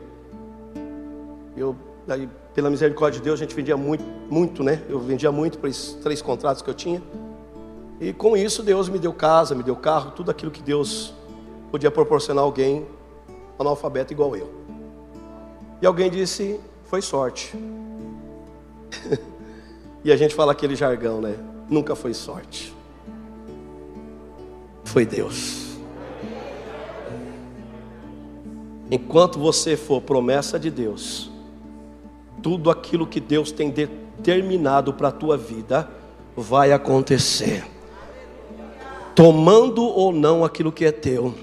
Eu, 1.56 1.74
aí, 2.06 2.28
pela 2.54 2.68
misericórdia 2.68 3.18
de 3.18 3.24
Deus, 3.24 3.40
a 3.40 3.42
gente 3.44 3.54
vendia 3.54 3.76
muito, 3.76 4.04
muito, 4.30 4.62
né? 4.62 4.82
Eu 4.90 5.00
vendia 5.00 5.32
muito 5.32 5.58
para 5.58 5.70
esses 5.70 5.94
três 5.94 6.20
contratos 6.20 6.60
que 6.60 6.68
eu 6.68 6.74
tinha. 6.74 7.02
E 8.00 8.12
com 8.12 8.36
isso 8.36 8.62
Deus 8.62 8.88
me 8.88 8.98
deu 8.98 9.12
casa, 9.12 9.54
me 9.54 9.62
deu 9.62 9.76
carro, 9.76 10.12
tudo 10.12 10.30
aquilo 10.30 10.50
que 10.50 10.62
Deus 10.62 11.12
podia 11.70 11.90
proporcionar 11.90 12.42
a 12.42 12.46
alguém 12.46 12.86
analfabeto 13.58 14.12
igual 14.12 14.36
eu. 14.36 14.52
E 15.82 15.86
alguém 15.86 16.10
disse, 16.10 16.60
foi 16.84 17.02
sorte. 17.02 17.56
e 20.04 20.12
a 20.12 20.16
gente 20.16 20.34
fala 20.34 20.52
aquele 20.52 20.74
jargão, 20.74 21.20
né? 21.20 21.36
Nunca 21.68 21.94
foi 21.94 22.14
sorte. 22.14 22.74
Foi 24.84 25.04
Deus. 25.04 25.76
Enquanto 28.90 29.38
você 29.38 29.76
for 29.76 30.00
promessa 30.00 30.58
de 30.58 30.70
Deus, 30.70 31.30
tudo 32.42 32.70
aquilo 32.70 33.06
que 33.06 33.20
Deus 33.20 33.52
tem 33.52 33.70
determinado 33.70 34.94
para 34.94 35.08
a 35.08 35.12
tua 35.12 35.36
vida 35.36 35.90
vai 36.34 36.72
acontecer. 36.72 37.64
Tomando 39.18 39.82
ou 39.82 40.12
não 40.12 40.44
aquilo 40.44 40.70
que 40.70 40.84
é 40.84 40.92
teu 40.92 41.34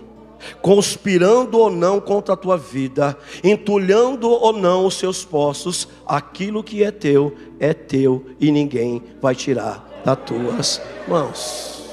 conspirando 0.62 1.58
ou 1.58 1.70
não 1.70 2.00
contra 2.00 2.34
a 2.34 2.38
tua 2.38 2.58
vida, 2.58 3.18
entulhando 3.44 4.30
ou 4.30 4.54
não 4.54 4.86
os 4.86 4.94
seus 4.94 5.26
poços, 5.26 5.88
aquilo 6.06 6.64
que 6.64 6.84
é 6.84 6.92
teu 6.92 7.36
é 7.60 7.74
teu 7.74 8.26
e 8.40 8.52
ninguém 8.52 9.02
vai 9.22 9.36
tirar 9.36 9.86
das 10.06 10.18
tuas 10.20 10.82
mãos. 11.08 11.90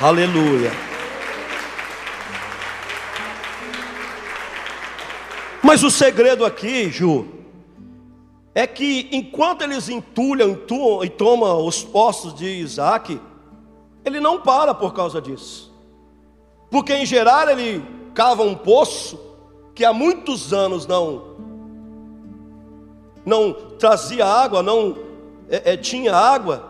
Aleluia. 0.00 0.72
Mas 5.62 5.82
o 5.82 5.90
segredo 5.90 6.44
aqui, 6.44 6.90
Ju, 6.90 7.26
é 8.54 8.66
que 8.66 9.08
enquanto 9.12 9.62
eles 9.62 9.88
entulham 9.88 10.58
e 11.02 11.08
tomam 11.08 11.66
os 11.66 11.82
poços 11.82 12.34
de 12.34 12.44
Isaac, 12.46 13.18
ele 14.04 14.20
não 14.20 14.40
para 14.40 14.74
por 14.74 14.92
causa 14.92 15.20
disso. 15.20 15.72
Porque 16.70 16.94
em 16.94 17.06
geral 17.06 17.48
ele 17.48 17.84
cava 18.14 18.42
um 18.42 18.54
poço 18.54 19.18
que 19.74 19.84
há 19.84 19.92
muitos 19.92 20.52
anos 20.52 20.86
não 20.86 21.34
não 23.24 23.52
trazia 23.78 24.26
água, 24.26 24.62
não 24.62 24.98
é, 25.48 25.72
é, 25.72 25.76
tinha 25.76 26.14
água. 26.14 26.68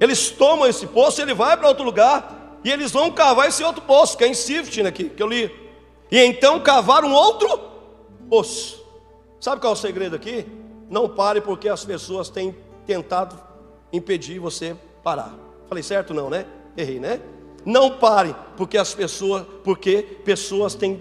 Eles 0.00 0.30
tomam 0.30 0.66
esse 0.66 0.86
poço, 0.86 1.22
ele 1.22 1.34
vai 1.34 1.56
para 1.56 1.68
outro 1.68 1.84
lugar 1.84 2.58
e 2.64 2.70
eles 2.70 2.90
vão 2.90 3.12
cavar 3.12 3.48
esse 3.48 3.62
outro 3.62 3.82
poço, 3.82 4.16
que 4.16 4.24
é 4.24 4.28
em 4.28 4.34
Siftin 4.34 4.82
aqui, 4.82 5.08
que 5.08 5.22
eu 5.22 5.28
li. 5.28 5.54
E 6.10 6.18
então 6.18 6.58
cavar 6.60 7.04
um 7.04 7.12
outro 7.12 7.60
poço. 8.28 8.84
Sabe 9.38 9.60
qual 9.60 9.72
é 9.72 9.76
o 9.76 9.78
segredo 9.78 10.16
aqui? 10.16 10.46
Não 10.88 11.08
pare 11.08 11.40
porque 11.40 11.68
as 11.68 11.84
pessoas 11.84 12.28
têm 12.28 12.56
tentado 12.84 13.38
impedir 13.92 14.38
você 14.38 14.76
parar. 15.02 15.49
Falei 15.70 15.84
certo 15.84 16.12
não, 16.12 16.28
né? 16.28 16.46
Errei, 16.76 16.98
né? 16.98 17.20
Não 17.64 17.96
pare, 17.96 18.34
porque 18.56 18.76
as 18.76 18.92
pessoas, 18.92 19.46
porque 19.62 20.02
pessoas 20.24 20.74
têm 20.74 21.00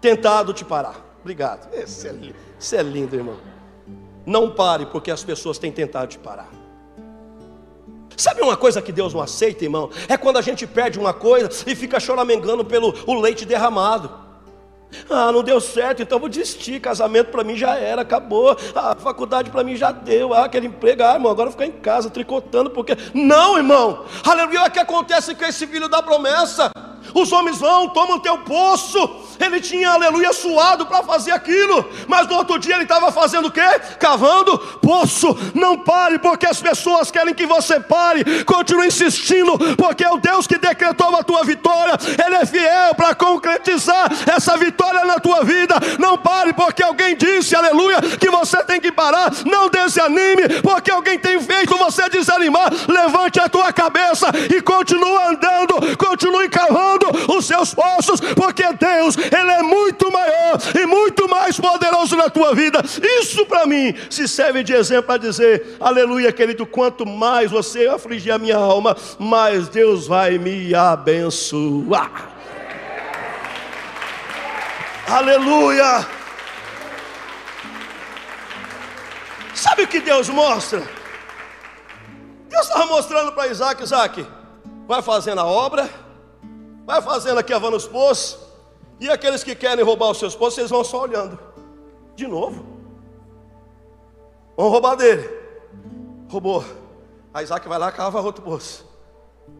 tentado 0.00 0.52
te 0.52 0.64
parar. 0.64 0.94
Obrigado. 1.20 1.68
Isso 1.74 2.06
é, 2.06 2.14
isso 2.56 2.76
é 2.76 2.82
lindo, 2.84 3.16
irmão. 3.16 3.36
Não 4.24 4.48
pare, 4.48 4.86
porque 4.86 5.10
as 5.10 5.24
pessoas 5.24 5.58
têm 5.58 5.72
tentado 5.72 6.06
te 6.06 6.18
parar. 6.20 6.48
Sabe 8.16 8.42
uma 8.42 8.56
coisa 8.56 8.80
que 8.80 8.92
Deus 8.92 9.12
não 9.12 9.20
aceita, 9.20 9.64
irmão? 9.64 9.90
É 10.08 10.16
quando 10.16 10.36
a 10.36 10.40
gente 10.40 10.64
perde 10.64 10.96
uma 10.96 11.12
coisa 11.12 11.50
e 11.66 11.74
fica 11.74 11.98
choramengando 11.98 12.64
pelo 12.64 12.94
o 13.08 13.20
leite 13.20 13.44
derramado. 13.44 14.21
Ah, 15.08 15.32
não 15.32 15.42
deu 15.42 15.60
certo, 15.60 16.02
então 16.02 16.18
vou 16.18 16.28
desistir. 16.28 16.80
Casamento 16.80 17.30
para 17.30 17.44
mim 17.44 17.56
já 17.56 17.76
era, 17.76 18.02
acabou. 18.02 18.56
A 18.74 18.94
faculdade 18.94 19.50
para 19.50 19.64
mim 19.64 19.76
já 19.76 19.92
deu. 19.92 20.32
Ah, 20.34 20.44
aquele 20.44 20.66
emprego, 20.66 21.02
ah, 21.02 21.14
irmão, 21.14 21.30
agora 21.30 21.50
ficar 21.50 21.66
em 21.66 21.72
casa 21.72 22.10
tricotando, 22.10 22.70
porque. 22.70 22.96
Não, 23.14 23.56
irmão. 23.56 24.04
Aleluia, 24.24 24.64
o 24.64 24.70
que 24.70 24.78
acontece 24.78 25.34
com 25.34 25.44
esse 25.44 25.66
filho 25.66 25.88
da 25.88 26.02
promessa? 26.02 26.70
Os 27.14 27.32
homens 27.32 27.58
vão, 27.58 27.88
tomam 27.88 28.18
teu 28.18 28.38
poço. 28.38 29.10
Ele 29.38 29.60
tinha, 29.60 29.90
aleluia, 29.90 30.32
suado 30.32 30.86
para 30.86 31.02
fazer 31.02 31.32
aquilo. 31.32 31.88
Mas 32.06 32.28
no 32.28 32.36
outro 32.36 32.58
dia 32.58 32.74
ele 32.74 32.84
estava 32.84 33.10
fazendo 33.10 33.48
o 33.48 33.50
quê? 33.50 33.60
Cavando 33.98 34.58
poço. 34.80 35.36
Não 35.54 35.78
pare, 35.78 36.18
porque 36.18 36.46
as 36.46 36.60
pessoas 36.60 37.10
querem 37.10 37.34
que 37.34 37.46
você 37.46 37.80
pare. 37.80 38.44
Continue 38.44 38.86
insistindo, 38.86 39.58
porque 39.76 40.04
é 40.04 40.10
o 40.10 40.18
Deus 40.18 40.46
que 40.46 40.58
decretou 40.58 41.14
a 41.16 41.22
tua 41.22 41.44
vitória. 41.44 41.94
Ele 42.24 42.36
é 42.36 42.46
fiel 42.46 42.94
para 42.94 43.14
concretizar 43.14 44.10
essa 44.26 44.56
vitória 44.56 45.04
na 45.04 45.18
tua 45.18 45.44
vida. 45.44 45.74
Não 45.98 46.16
pare, 46.16 46.52
porque 46.52 46.82
alguém 46.82 47.16
disse, 47.16 47.56
aleluia, 47.56 48.00
que 48.00 48.30
você 48.30 48.62
tem 48.64 48.80
que 48.80 48.92
parar. 48.92 49.32
Não 49.44 49.68
desanime, 49.68 50.60
porque 50.62 50.90
alguém 50.90 51.18
tem 51.18 51.40
feito 51.40 51.76
você 51.76 52.08
desanimar. 52.08 52.70
Levante 52.88 53.40
a 53.40 53.48
tua 53.48 53.72
cabeça 53.72 54.26
e 54.54 54.60
continue 54.62 55.16
andando, 55.24 55.96
continue 55.96 56.48
cavando 56.48 56.91
os 57.28 57.46
seus 57.46 57.74
poços, 57.74 58.20
porque 58.20 58.64
Deus, 58.72 59.16
Ele 59.16 59.50
é 59.50 59.62
muito 59.62 60.10
maior 60.10 60.58
e 60.74 60.86
muito 60.86 61.28
mais 61.28 61.58
poderoso 61.58 62.16
na 62.16 62.28
tua 62.28 62.54
vida. 62.54 62.82
Isso 63.20 63.44
para 63.46 63.66
mim 63.66 63.94
se 64.10 64.26
serve 64.28 64.62
de 64.62 64.72
exemplo 64.72 65.04
para 65.04 65.18
dizer, 65.18 65.76
aleluia, 65.80 66.32
querido, 66.32 66.66
quanto 66.66 67.06
mais 67.06 67.50
você 67.50 67.86
afligir 67.86 68.32
a 68.32 68.38
minha 68.38 68.56
alma, 68.56 68.96
mais 69.18 69.68
Deus 69.68 70.06
vai 70.06 70.38
me 70.38 70.74
abençoar. 70.74 72.30
Aleluia! 75.08 76.06
Sabe 79.54 79.82
o 79.82 79.88
que 79.88 80.00
Deus 80.00 80.28
mostra? 80.28 80.82
Deus 82.48 82.66
estava 82.66 82.86
mostrando 82.86 83.32
para 83.32 83.48
Isaac, 83.48 83.82
Isaac, 83.82 84.26
vai 84.86 85.02
fazendo 85.02 85.40
a 85.40 85.44
obra, 85.44 85.88
Vai 86.84 87.00
fazendo 87.00 87.38
aqui 87.38 87.52
a 87.52 87.58
nos 87.58 87.86
poços. 87.86 88.38
E 89.00 89.08
aqueles 89.10 89.42
que 89.42 89.54
querem 89.54 89.84
roubar 89.84 90.10
os 90.10 90.18
seus 90.18 90.34
poços, 90.34 90.58
eles 90.58 90.70
vão 90.70 90.84
só 90.84 91.02
olhando. 91.02 91.38
De 92.14 92.26
novo. 92.26 92.64
Vão 94.56 94.68
roubar 94.68 94.96
dele. 94.96 95.28
Roubou. 96.30 96.64
A 97.32 97.42
Isaac 97.42 97.66
vai 97.68 97.78
lá 97.78 97.88
e 97.88 97.92
cava 97.92 98.20
outro 98.20 98.42
poço. 98.42 98.86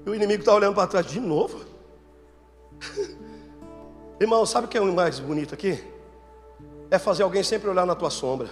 E 0.04 0.10
o 0.10 0.14
inimigo 0.14 0.42
está 0.42 0.54
olhando 0.54 0.74
para 0.74 0.86
trás 0.86 1.06
de 1.06 1.18
novo. 1.20 1.64
Irmão, 4.20 4.44
sabe 4.46 4.66
o 4.66 4.68
que 4.68 4.78
é 4.78 4.80
o 4.80 4.92
mais 4.92 5.18
bonito 5.18 5.54
aqui? 5.54 5.82
É 6.90 6.98
fazer 6.98 7.22
alguém 7.22 7.42
sempre 7.42 7.68
olhar 7.68 7.86
na 7.86 7.94
tua 7.94 8.10
sombra. 8.10 8.48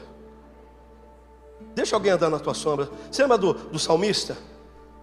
Deixa 1.75 1.95
alguém 1.95 2.13
andar 2.13 2.31
na 2.31 2.39
tua 2.39 2.55
sombra. 2.55 2.89
Você 3.11 3.23
lembra 3.23 3.39
do, 3.39 3.53
do 3.53 3.79
salmista? 3.79 4.37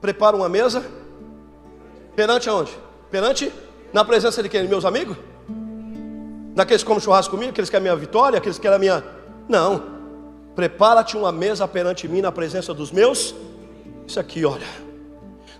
Prepara 0.01 0.35
uma 0.35 0.49
mesa. 0.49 0.83
Perante 2.15 2.49
aonde? 2.49 2.77
Perante, 3.09 3.51
na 3.93 4.03
presença 4.03 4.43
de 4.43 4.49
quem? 4.49 4.67
Meus 4.67 4.85
amigos? 4.85 5.17
Daqueles 6.53 6.81
que 6.81 6.87
comem 6.87 7.01
churrasco 7.01 7.31
comigo, 7.31 7.51
aqueles 7.51 7.69
que 7.69 7.75
querem 7.75 7.87
a 7.87 7.93
minha 7.93 7.99
vitória, 7.99 8.37
aqueles 8.37 8.57
que 8.57 8.61
querem 8.61 8.75
a 8.75 8.79
minha. 8.79 9.03
Não. 9.47 9.97
Prepara-te 10.55 11.15
uma 11.15 11.31
mesa 11.31 11.67
perante 11.67 12.07
mim 12.07 12.19
na 12.19 12.31
presença 12.31 12.73
dos 12.73 12.91
meus. 12.91 13.33
Isso 14.07 14.19
aqui, 14.19 14.43
olha. 14.43 14.67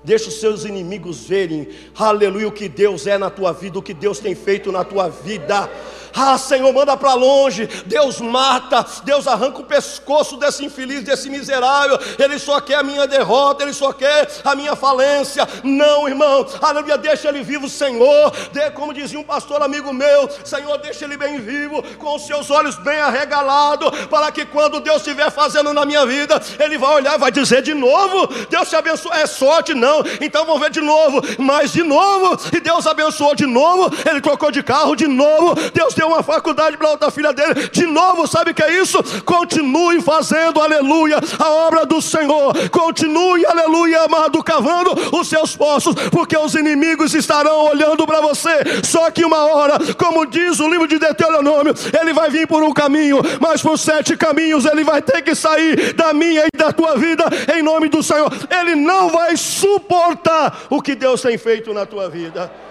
Deixa 0.04 0.30
os 0.30 0.40
seus 0.40 0.64
inimigos 0.64 1.26
verem, 1.26 1.68
aleluia, 1.96 2.48
o 2.48 2.52
que 2.52 2.70
Deus 2.70 3.08
é 3.08 3.18
na 3.18 3.30
tua 3.30 3.52
vida, 3.52 3.78
o 3.78 3.82
que 3.82 3.94
Deus 3.94 4.20
tem 4.20 4.34
feito 4.36 4.72
na 4.72 4.84
tua 4.84 5.10
vida. 5.10 5.70
Ah, 6.15 6.38
Senhor, 6.38 6.72
manda 6.74 6.96
para 6.98 7.13
longe. 7.13 7.67
Deus 7.86 8.20
mata, 8.20 8.86
Deus 9.04 9.28
arranca 9.28 9.60
o 9.60 9.65
pescoço 9.65 10.38
desse 10.38 10.65
infeliz, 10.65 11.04
desse 11.04 11.30
miserável. 11.30 12.00
Ele 12.17 12.39
só 12.39 12.60
quer 12.60 12.76
a 12.76 12.84
minha 12.84 13.08
derrota, 13.08 13.63
ele 13.63 13.74
só 13.74 13.91
quer 13.93 14.30
a 14.43 14.56
minha 14.56 14.76
falência. 14.76 15.48
Não, 15.63 16.08
irmão, 16.08 16.46
aleluia, 16.62 16.98
deixa 16.98 17.30
ele 17.30 17.43
vivo, 17.43 17.70
Senhor. 17.70 18.32
De, 18.52 18.72
como 18.72 18.93
dizia 18.93 19.20
um 19.20 19.24
pastor 19.24 19.62
amigo 19.62 19.93
meu, 19.93 20.30
Senhor, 20.43 20.78
deixa 20.78 21.06
ele 21.06 21.17
bem 21.17 21.39
vivo, 21.39 21.84
com 21.98 22.15
os 22.15 22.26
seus 22.26 22.50
olhos 22.50 22.76
bem 22.78 23.00
arregalados, 23.00 23.89
para 24.08 24.32
que 24.32 24.46
quando 24.46 24.80
Deus 24.80 24.98
estiver 24.98 25.32
fazendo 25.32 25.74
na 25.74 25.86
minha 25.86 26.06
vida, 26.06 26.41
ele 26.60 26.78
vai 26.78 26.96
olhar 26.96 27.15
e 27.15 27.20
vai 27.20 27.32
dizer 27.32 27.62
de 27.62 27.74
novo: 27.74 28.28
Deus 28.50 28.70
te 28.70 28.76
abençoe. 28.76 29.12
É 29.17 29.26
sorte, 29.26 29.74
não. 29.74 30.04
Então 30.22 30.46
vamos 30.46 30.62
ver 30.62 30.70
de 30.70 30.82
novo, 30.82 31.22
mas 31.38 31.72
de 31.72 31.84
novo. 31.84 32.38
E 32.56 32.60
Deus 32.60 32.86
abençoou 32.86 33.36
de 33.36 33.46
novo. 33.46 33.91
Ele 34.10 34.22
trocou 34.22 34.52
de 34.52 34.62
carro 34.63 34.96
de 34.96 35.08
novo. 35.08 35.56
Deus 35.72 35.93
deu 35.98 36.08
uma 36.08 36.22
faculdade 36.22 36.78
para 36.78 36.90
outra 36.90 37.10
filha 37.10 37.34
dele. 37.34 37.70
De 37.72 37.86
novo, 37.86 38.28
sabe 38.28 38.52
o 38.52 38.54
que 38.54 38.64
é 38.64 38.80
isso? 38.80 39.02
Continue 39.24 40.02
fazendo, 40.02 40.62
aleluia, 40.62 41.20
a 41.40 41.50
obra 41.50 41.86
do 41.86 42.02
Senhor. 42.02 42.54
Continue, 42.70 43.46
aleluia, 43.46 44.04
amado, 44.04 44.44
cavando 44.44 44.92
os 45.18 45.28
seus 45.28 45.56
poços, 45.56 45.96
porque 46.12 46.38
os 46.38 46.54
inimigos 46.54 47.14
estarão 47.14 47.66
olhando 47.66 48.06
para 48.06 48.22
você. 48.22 48.84
Só 48.84 49.10
que 49.10 49.26
uma 49.26 49.46
hora, 49.46 49.78
como 49.96 50.26
diz 50.26 50.60
o 50.60 50.70
livro 50.70 50.88
de 50.88 51.00
Deuteronômio, 51.00 51.74
ele 52.00 52.14
vai 52.14 52.30
vir 52.30 52.48
por 52.48 52.62
um 52.62 52.72
caminho, 52.72 53.22
mas 53.42 53.62
por 53.62 53.78
sete 53.78 54.16
caminhos 54.16 54.66
ele 54.66 54.84
vai 54.84 55.02
ter 55.02 55.22
que 55.22 55.34
sair 55.34 55.94
da 55.94 56.14
minha 56.14 56.44
e 56.46 56.58
da 56.58 56.72
tua 56.72 56.96
vida, 56.96 57.26
em 57.56 57.64
nome 57.64 57.90
do 57.90 58.04
Senhor. 58.04 58.32
Ele 58.50 58.76
não 58.76 59.10
vai 59.10 59.36
suportar 59.36 60.66
o 60.70 60.82
que 60.82 60.96
Deus 60.96 61.22
tem 61.22 61.38
feito 61.38 61.74
na 61.74 61.86
tua 61.86 62.10
vida. 62.10 62.67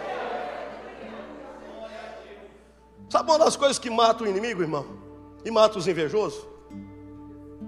Sabe 3.09 3.31
uma 3.31 3.39
das 3.39 3.57
coisas 3.57 3.79
que 3.79 3.89
mata 3.89 4.25
o 4.25 4.27
inimigo, 4.27 4.63
irmão? 4.63 4.87
E 5.45 5.51
mata 5.51 5.79
os 5.79 5.87
invejosos? 5.87 6.47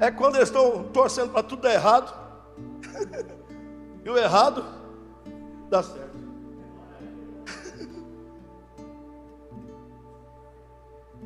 É 0.01 0.11
quando 0.11 0.37
eles 0.37 0.49
estão 0.49 0.85
torcendo 0.85 1.33
para 1.33 1.43
tudo 1.43 1.63
dar 1.63 1.73
errado. 1.75 2.13
e 4.05 4.11
o 4.11 4.17
errado 4.17 4.65
dá 5.69 5.83
certo. 5.83 6.19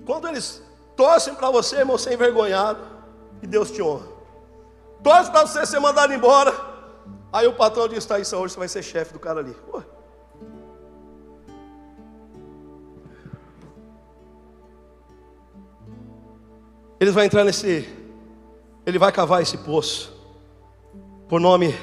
Quando 0.05 0.29
eles 0.29 0.63
torcem 0.97 1.35
para 1.35 1.51
você, 1.51 1.77
irmão, 1.77 1.97
ser 1.99 2.13
envergonhado, 2.15 2.81
e 3.43 3.47
Deus 3.47 3.71
te 3.71 3.83
honra. 3.83 4.07
Torce 5.03 5.31
para 5.31 5.47
você 5.47 5.67
ser 5.67 5.81
mandado 5.81 6.13
embora. 6.13 6.55
Aí 7.33 7.47
o 7.47 7.55
patrão 7.55 7.89
diz: 7.89 7.99
está 7.99 8.17
aí, 8.17 8.23
hoje 8.23 8.55
você 8.55 8.59
vai 8.59 8.69
ser 8.69 8.83
chefe 8.83 9.13
do 9.13 9.19
cara 9.19 9.41
ali. 9.41 9.57
Ué. 9.73 9.83
Ele 17.03 17.11
vai 17.11 17.27
entrar 17.27 17.43
nesse, 17.43 17.89
ele 18.87 18.97
vai 18.97 19.11
cavar 19.11 19.43
esse 19.43 19.59
poço, 19.59 20.13
por 21.29 21.41
nome 21.41 21.75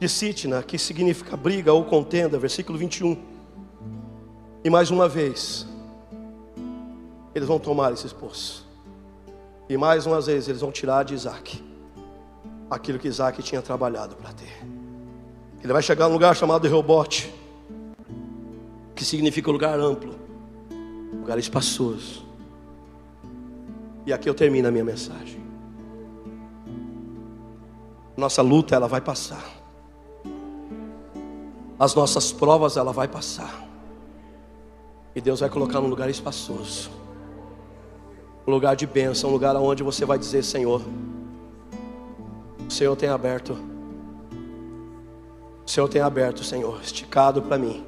de 0.00 0.08
Sitna, 0.08 0.62
que 0.62 0.78
significa 0.78 1.36
briga 1.36 1.70
ou 1.70 1.84
contenda, 1.84 2.38
versículo 2.38 2.78
21. 2.78 3.14
E 4.64 4.70
mais 4.70 4.90
uma 4.90 5.06
vez, 5.06 5.66
eles 7.34 7.46
vão 7.46 7.58
tomar 7.58 7.92
esses 7.92 8.10
poços, 8.10 8.64
e 9.68 9.76
mais 9.76 10.06
uma 10.06 10.18
vez 10.18 10.48
eles 10.48 10.62
vão 10.62 10.72
tirar 10.72 11.04
de 11.04 11.12
Isaac 11.12 11.62
aquilo 12.70 12.98
que 12.98 13.08
Isaac 13.08 13.42
tinha 13.42 13.60
trabalhado 13.60 14.16
para 14.16 14.32
ter. 14.32 14.64
Ele 15.62 15.74
vai 15.74 15.82
chegar 15.82 16.06
num 16.08 16.14
lugar 16.14 16.34
chamado 16.34 16.66
Reobote, 16.66 17.30
que 18.96 19.04
significa 19.04 19.50
lugar 19.50 19.78
amplo, 19.78 20.14
lugar 21.20 21.38
espaçoso. 21.38 22.31
E 24.06 24.12
aqui 24.12 24.28
eu 24.28 24.34
termino 24.34 24.68
a 24.68 24.70
minha 24.70 24.84
mensagem. 24.84 25.40
Nossa 28.16 28.42
luta 28.42 28.74
ela 28.74 28.88
vai 28.88 29.00
passar. 29.00 29.44
As 31.78 31.94
nossas 31.94 32.32
provas 32.32 32.76
ela 32.76 32.92
vai 32.92 33.08
passar. 33.08 33.66
E 35.14 35.20
Deus 35.20 35.40
vai 35.40 35.48
colocar 35.48 35.80
num 35.80 35.88
lugar 35.88 36.08
espaçoso. 36.08 36.90
Um 38.46 38.50
lugar 38.50 38.74
de 38.76 38.86
bênção, 38.86 39.30
um 39.30 39.32
lugar 39.32 39.54
onde 39.56 39.82
você 39.82 40.04
vai 40.04 40.18
dizer, 40.18 40.42
Senhor, 40.42 40.82
o 42.68 42.70
Senhor 42.70 42.96
tem 42.96 43.08
aberto. 43.08 43.56
O 45.64 45.70
Senhor 45.70 45.88
tem 45.88 46.02
aberto, 46.02 46.42
Senhor, 46.42 46.80
esticado 46.82 47.42
para 47.42 47.56
mim 47.56 47.84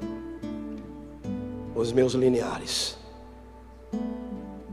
os 1.75 1.91
meus 1.91 2.13
lineares. 2.13 2.97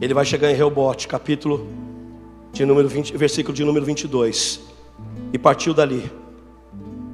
Ele 0.03 0.13
vai 0.13 0.25
chegar 0.25 0.51
em 0.51 0.55
Reobote, 0.55 1.07
capítulo 1.07 1.69
de 2.53 2.67
número 2.67 2.89
20, 2.89 3.17
versículo 3.17 3.55
de 3.55 3.65
número 3.65 3.87
22. 3.87 4.61
E 5.33 5.39
partiu 5.39 5.73
dali. 5.73 6.11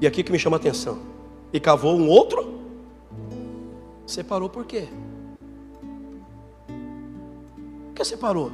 E 0.00 0.06
aqui 0.06 0.22
que 0.22 0.32
me 0.32 0.38
chama 0.38 0.56
a 0.56 0.58
atenção. 0.58 0.98
E 1.52 1.60
cavou 1.60 1.94
um 1.94 2.08
outro. 2.08 2.62
Separou 4.06 4.48
por 4.48 4.64
quê? 4.64 4.88
Por 6.66 7.94
que 7.94 8.04
separou? 8.06 8.50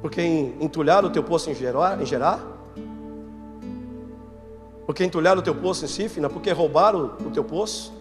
Porque 0.00 0.20
entulharam 0.60 1.06
o 1.06 1.12
teu 1.12 1.22
poço 1.22 1.48
em 1.48 1.54
Gerar? 1.54 2.02
Em 2.02 2.04
Gerar? 2.04 2.44
Porque 4.84 5.04
entulharam 5.04 5.40
o 5.40 5.44
teu 5.44 5.54
poço 5.54 5.84
em 5.84 5.88
Sifna? 5.88 6.28
Porque 6.28 6.50
roubaram 6.50 7.12
o 7.24 7.30
teu 7.30 7.44
poço? 7.44 7.92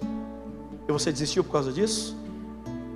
E 0.90 0.92
você 0.92 1.12
desistiu 1.12 1.44
por 1.44 1.52
causa 1.52 1.72
disso? 1.72 2.20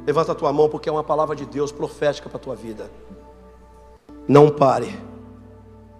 Levanta 0.05 0.33
a 0.33 0.35
tua 0.35 0.53
mão 0.53 0.69
porque 0.69 0.87
é 0.87 0.91
uma 0.91 1.03
palavra 1.03 1.35
de 1.35 1.45
Deus 1.45 1.71
profética 1.71 2.29
para 2.29 2.37
a 2.37 2.41
tua 2.41 2.55
vida. 2.55 2.91
Não 4.27 4.49
pare. 4.49 4.95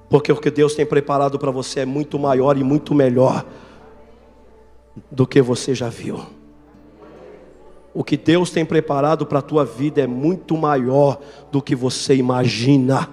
Porque 0.09 0.31
o 0.31 0.37
que 0.37 0.51
Deus 0.51 0.75
tem 0.75 0.85
preparado 0.85 1.39
para 1.39 1.51
você 1.51 1.81
é 1.81 1.85
muito 1.85 2.19
maior 2.19 2.57
e 2.57 2.63
muito 2.63 2.93
melhor 2.93 3.45
do 5.11 5.25
que 5.25 5.41
você 5.41 5.73
já 5.73 5.89
viu. 5.89 6.21
O 7.93 8.03
que 8.03 8.17
Deus 8.17 8.51
tem 8.51 8.65
preparado 8.65 9.25
para 9.25 9.39
a 9.39 9.41
tua 9.41 9.65
vida 9.65 10.01
é 10.01 10.07
muito 10.07 10.55
maior 10.55 11.19
do 11.51 11.61
que 11.61 11.75
você 11.75 12.15
imagina. 12.15 13.09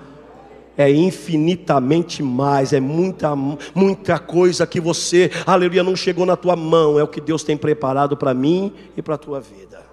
É 0.77 0.91
infinitamente 0.91 2.23
mais, 2.23 2.73
é 2.73 2.81
muita, 2.81 3.35
muita 3.75 4.19
coisa 4.19 4.67
que 4.67 4.81
você, 4.81 5.31
aleluia, 5.47 5.83
não 5.83 5.95
chegou 5.95 6.27
na 6.27 6.37
tua 6.37 6.57
mão. 6.57 6.99
É 6.99 7.03
o 7.03 7.09
que 7.09 7.21
Deus 7.21 7.45
tem 7.45 7.57
preparado 7.57 8.17
para 8.17 8.35
mim 8.35 8.73
e 8.97 9.01
para 9.01 9.15
a 9.15 9.19
tua 9.19 9.41
vida. 9.41 9.92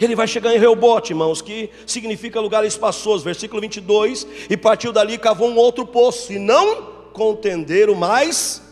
Ele 0.00 0.14
vai 0.14 0.26
chegar 0.26 0.54
em 0.54 0.58
Reobote, 0.58 1.12
irmãos, 1.12 1.40
que 1.40 1.70
significa 1.86 2.40
lugar 2.40 2.64
espaçoso, 2.64 3.24
versículo 3.24 3.60
22. 3.60 4.26
E 4.48 4.56
partiu 4.56 4.92
dali 4.92 5.14
e 5.14 5.18
cavou 5.18 5.48
um 5.48 5.56
outro 5.56 5.86
poço, 5.86 6.32
e 6.32 6.38
não 6.38 6.82
contenderam 7.12 7.94
mais 7.94 8.62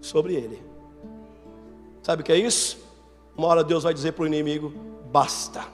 sobre 0.00 0.34
ele. 0.34 0.62
Sabe 2.02 2.22
o 2.22 2.24
que 2.24 2.32
é 2.32 2.38
isso? 2.38 2.78
Uma 3.36 3.48
hora 3.48 3.64
Deus 3.64 3.82
vai 3.82 3.92
dizer 3.92 4.12
para 4.12 4.24
o 4.24 4.26
inimigo: 4.26 4.72
basta, 5.10 5.64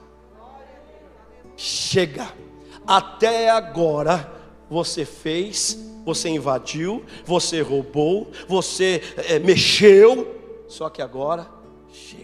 chega, 1.56 2.32
até 2.87 3.50
agora 3.50 4.32
você 4.68 5.04
fez, 5.04 5.78
você 6.04 6.28
invadiu, 6.28 7.04
você 7.24 7.61
roubou, 7.61 8.30
você 8.48 9.02
é, 9.28 9.38
mexeu, 9.38 10.64
só 10.68 10.88
que 10.88 11.02
agora 11.02 11.46
chega. 11.92 12.21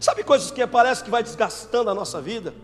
Sabe 0.00 0.24
coisas 0.24 0.50
que 0.50 0.66
parece 0.66 1.04
que 1.04 1.10
vai 1.10 1.22
desgastando 1.22 1.90
a 1.90 1.94
nossa 1.94 2.20
vida? 2.20 2.54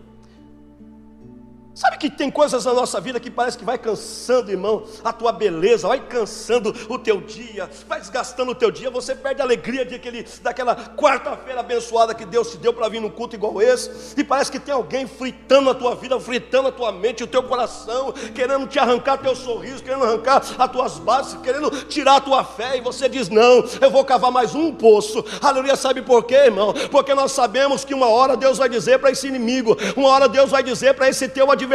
Sabe 1.81 1.97
que 1.97 2.11
tem 2.11 2.29
coisas 2.29 2.63
na 2.63 2.75
nossa 2.75 3.01
vida 3.01 3.19
que 3.19 3.31
parece 3.31 3.57
que 3.57 3.65
vai 3.65 3.75
cansando, 3.75 4.51
irmão, 4.51 4.83
a 5.03 5.11
tua 5.11 5.31
beleza, 5.31 5.87
vai 5.87 5.99
cansando 5.99 6.71
o 6.87 6.99
teu 6.99 7.19
dia, 7.19 7.67
vai 7.87 7.99
desgastando 7.99 8.51
o 8.51 8.55
teu 8.55 8.69
dia, 8.69 8.91
você 8.91 9.15
perde 9.15 9.41
a 9.41 9.43
alegria 9.45 9.83
de 9.83 9.95
aquele, 9.95 10.23
daquela 10.43 10.75
quarta-feira 10.75 11.61
abençoada 11.61 12.13
que 12.13 12.23
Deus 12.23 12.51
te 12.51 12.57
deu 12.57 12.71
para 12.71 12.87
vir 12.87 13.01
num 13.01 13.09
culto 13.09 13.35
igual 13.35 13.59
esse, 13.59 14.13
e 14.15 14.23
parece 14.23 14.51
que 14.51 14.59
tem 14.59 14.75
alguém 14.75 15.07
fritando 15.07 15.71
a 15.71 15.73
tua 15.73 15.95
vida, 15.95 16.19
fritando 16.19 16.67
a 16.67 16.71
tua 16.71 16.91
mente, 16.91 17.23
o 17.23 17.27
teu 17.27 17.41
coração, 17.41 18.13
querendo 18.35 18.67
te 18.67 18.77
arrancar 18.77 19.17
teu 19.17 19.35
sorriso, 19.35 19.81
querendo 19.81 20.03
arrancar 20.03 20.43
as 20.59 20.71
tuas 20.71 20.99
bases, 20.99 21.41
querendo 21.41 21.71
tirar 21.85 22.17
a 22.17 22.21
tua 22.21 22.43
fé, 22.43 22.77
e 22.77 22.81
você 22.81 23.09
diz: 23.09 23.27
Não, 23.27 23.65
eu 23.81 23.89
vou 23.89 24.05
cavar 24.05 24.31
mais 24.31 24.53
um 24.53 24.71
poço, 24.71 25.25
aleluia, 25.41 25.75
sabe 25.75 26.03
por 26.03 26.25
quê, 26.25 26.35
irmão? 26.35 26.75
Porque 26.91 27.15
nós 27.15 27.31
sabemos 27.31 27.83
que 27.83 27.95
uma 27.95 28.07
hora 28.07 28.37
Deus 28.37 28.59
vai 28.59 28.69
dizer 28.69 28.99
para 28.99 29.09
esse 29.09 29.27
inimigo, 29.27 29.75
uma 29.97 30.09
hora 30.09 30.29
Deus 30.29 30.51
vai 30.51 30.61
dizer 30.61 30.93
para 30.93 31.09
esse 31.09 31.27
teu 31.27 31.49
adversário, 31.49 31.70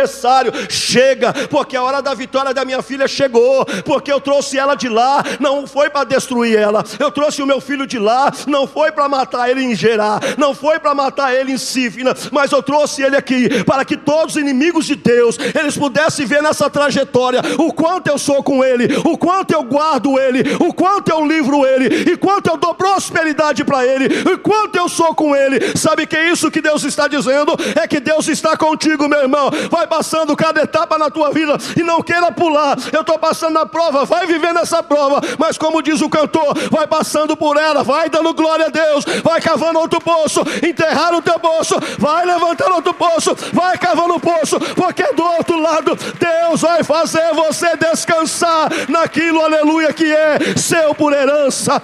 chega, 0.68 1.32
porque 1.48 1.76
a 1.76 1.82
hora 1.82 2.02
da 2.02 2.14
vitória 2.14 2.52
da 2.52 2.64
minha 2.64 2.82
filha 2.82 3.06
chegou, 3.08 3.64
porque 3.84 4.12
eu 4.12 4.20
trouxe 4.20 4.58
ela 4.58 4.74
de 4.74 4.88
lá, 4.88 5.22
não 5.40 5.66
foi 5.66 5.88
para 5.90 6.04
destruir 6.04 6.58
ela, 6.58 6.84
eu 6.98 7.10
trouxe 7.10 7.42
o 7.42 7.46
meu 7.46 7.60
filho 7.60 7.86
de 7.86 7.98
lá, 7.98 8.32
não 8.46 8.66
foi 8.66 8.92
para 8.92 9.08
matar 9.08 9.50
ele 9.50 9.62
em 9.62 9.74
Gerar, 9.74 10.20
não 10.38 10.54
foi 10.54 10.78
para 10.78 10.94
matar 10.94 11.34
ele 11.34 11.52
em 11.52 11.58
Sífina, 11.58 12.14
mas 12.32 12.50
eu 12.50 12.62
trouxe 12.62 13.02
ele 13.02 13.16
aqui 13.16 13.62
para 13.64 13.84
que 13.84 13.96
todos 13.96 14.36
os 14.36 14.40
inimigos 14.40 14.86
de 14.86 14.96
Deus 14.96 15.38
eles 15.54 15.76
pudessem 15.76 16.26
ver 16.26 16.42
nessa 16.42 16.68
trajetória 16.70 17.40
o 17.58 17.72
quanto 17.72 18.08
eu 18.08 18.18
sou 18.18 18.42
com 18.42 18.64
ele, 18.64 18.96
o 19.04 19.16
quanto 19.16 19.52
eu 19.52 19.62
guardo 19.62 20.18
ele, 20.18 20.56
o 20.60 20.72
quanto 20.72 21.10
eu 21.10 21.26
livro 21.26 21.64
ele, 21.64 22.10
e 22.10 22.16
quanto 22.16 22.48
eu 22.48 22.56
dou 22.56 22.74
prosperidade 22.74 23.64
para 23.64 23.86
ele, 23.86 24.06
e 24.06 24.36
quanto 24.38 24.76
eu 24.76 24.88
sou 24.88 25.14
com 25.14 25.34
ele. 25.34 25.76
Sabe 25.76 26.06
que 26.06 26.16
é 26.16 26.30
isso 26.30 26.50
que 26.50 26.60
Deus 26.60 26.84
está 26.84 27.08
dizendo? 27.08 27.56
É 27.74 27.86
que 27.86 28.00
Deus 28.00 28.28
está 28.28 28.56
contigo, 28.56 29.08
meu 29.08 29.20
irmão. 29.20 29.50
Vai 29.76 29.86
passando 29.86 30.34
cada 30.34 30.62
etapa 30.62 30.96
na 30.96 31.10
tua 31.10 31.30
vida 31.32 31.54
e 31.78 31.82
não 31.82 32.00
queira 32.00 32.32
pular. 32.32 32.78
Eu 32.90 33.02
estou 33.02 33.18
passando 33.18 33.52
na 33.52 33.66
prova, 33.66 34.06
vai 34.06 34.26
vivendo 34.26 34.58
essa 34.58 34.82
prova, 34.82 35.20
mas 35.38 35.58
como 35.58 35.82
diz 35.82 36.00
o 36.00 36.08
cantor, 36.08 36.56
vai 36.70 36.86
passando 36.86 37.36
por 37.36 37.58
ela, 37.58 37.84
vai 37.84 38.08
dando 38.08 38.32
glória 38.32 38.64
a 38.64 38.68
Deus, 38.70 39.04
vai 39.22 39.38
cavando 39.38 39.78
outro 39.78 40.00
poço, 40.00 40.40
enterrar 40.66 41.14
o 41.14 41.20
teu 41.20 41.38
poço, 41.38 41.74
vai 41.98 42.24
levantando 42.24 42.76
outro 42.76 42.94
poço, 42.94 43.36
vai 43.52 43.76
cavando 43.76 44.14
o 44.14 44.20
poço, 44.20 44.58
porque 44.74 45.12
do 45.12 45.22
outro 45.22 45.60
lado 45.60 45.94
Deus 45.94 46.62
vai 46.62 46.82
fazer 46.82 47.34
você 47.34 47.76
descansar 47.76 48.70
naquilo, 48.88 49.42
aleluia, 49.42 49.92
que 49.92 50.10
é 50.10 50.56
seu 50.56 50.94
por 50.94 51.12
herança, 51.12 51.82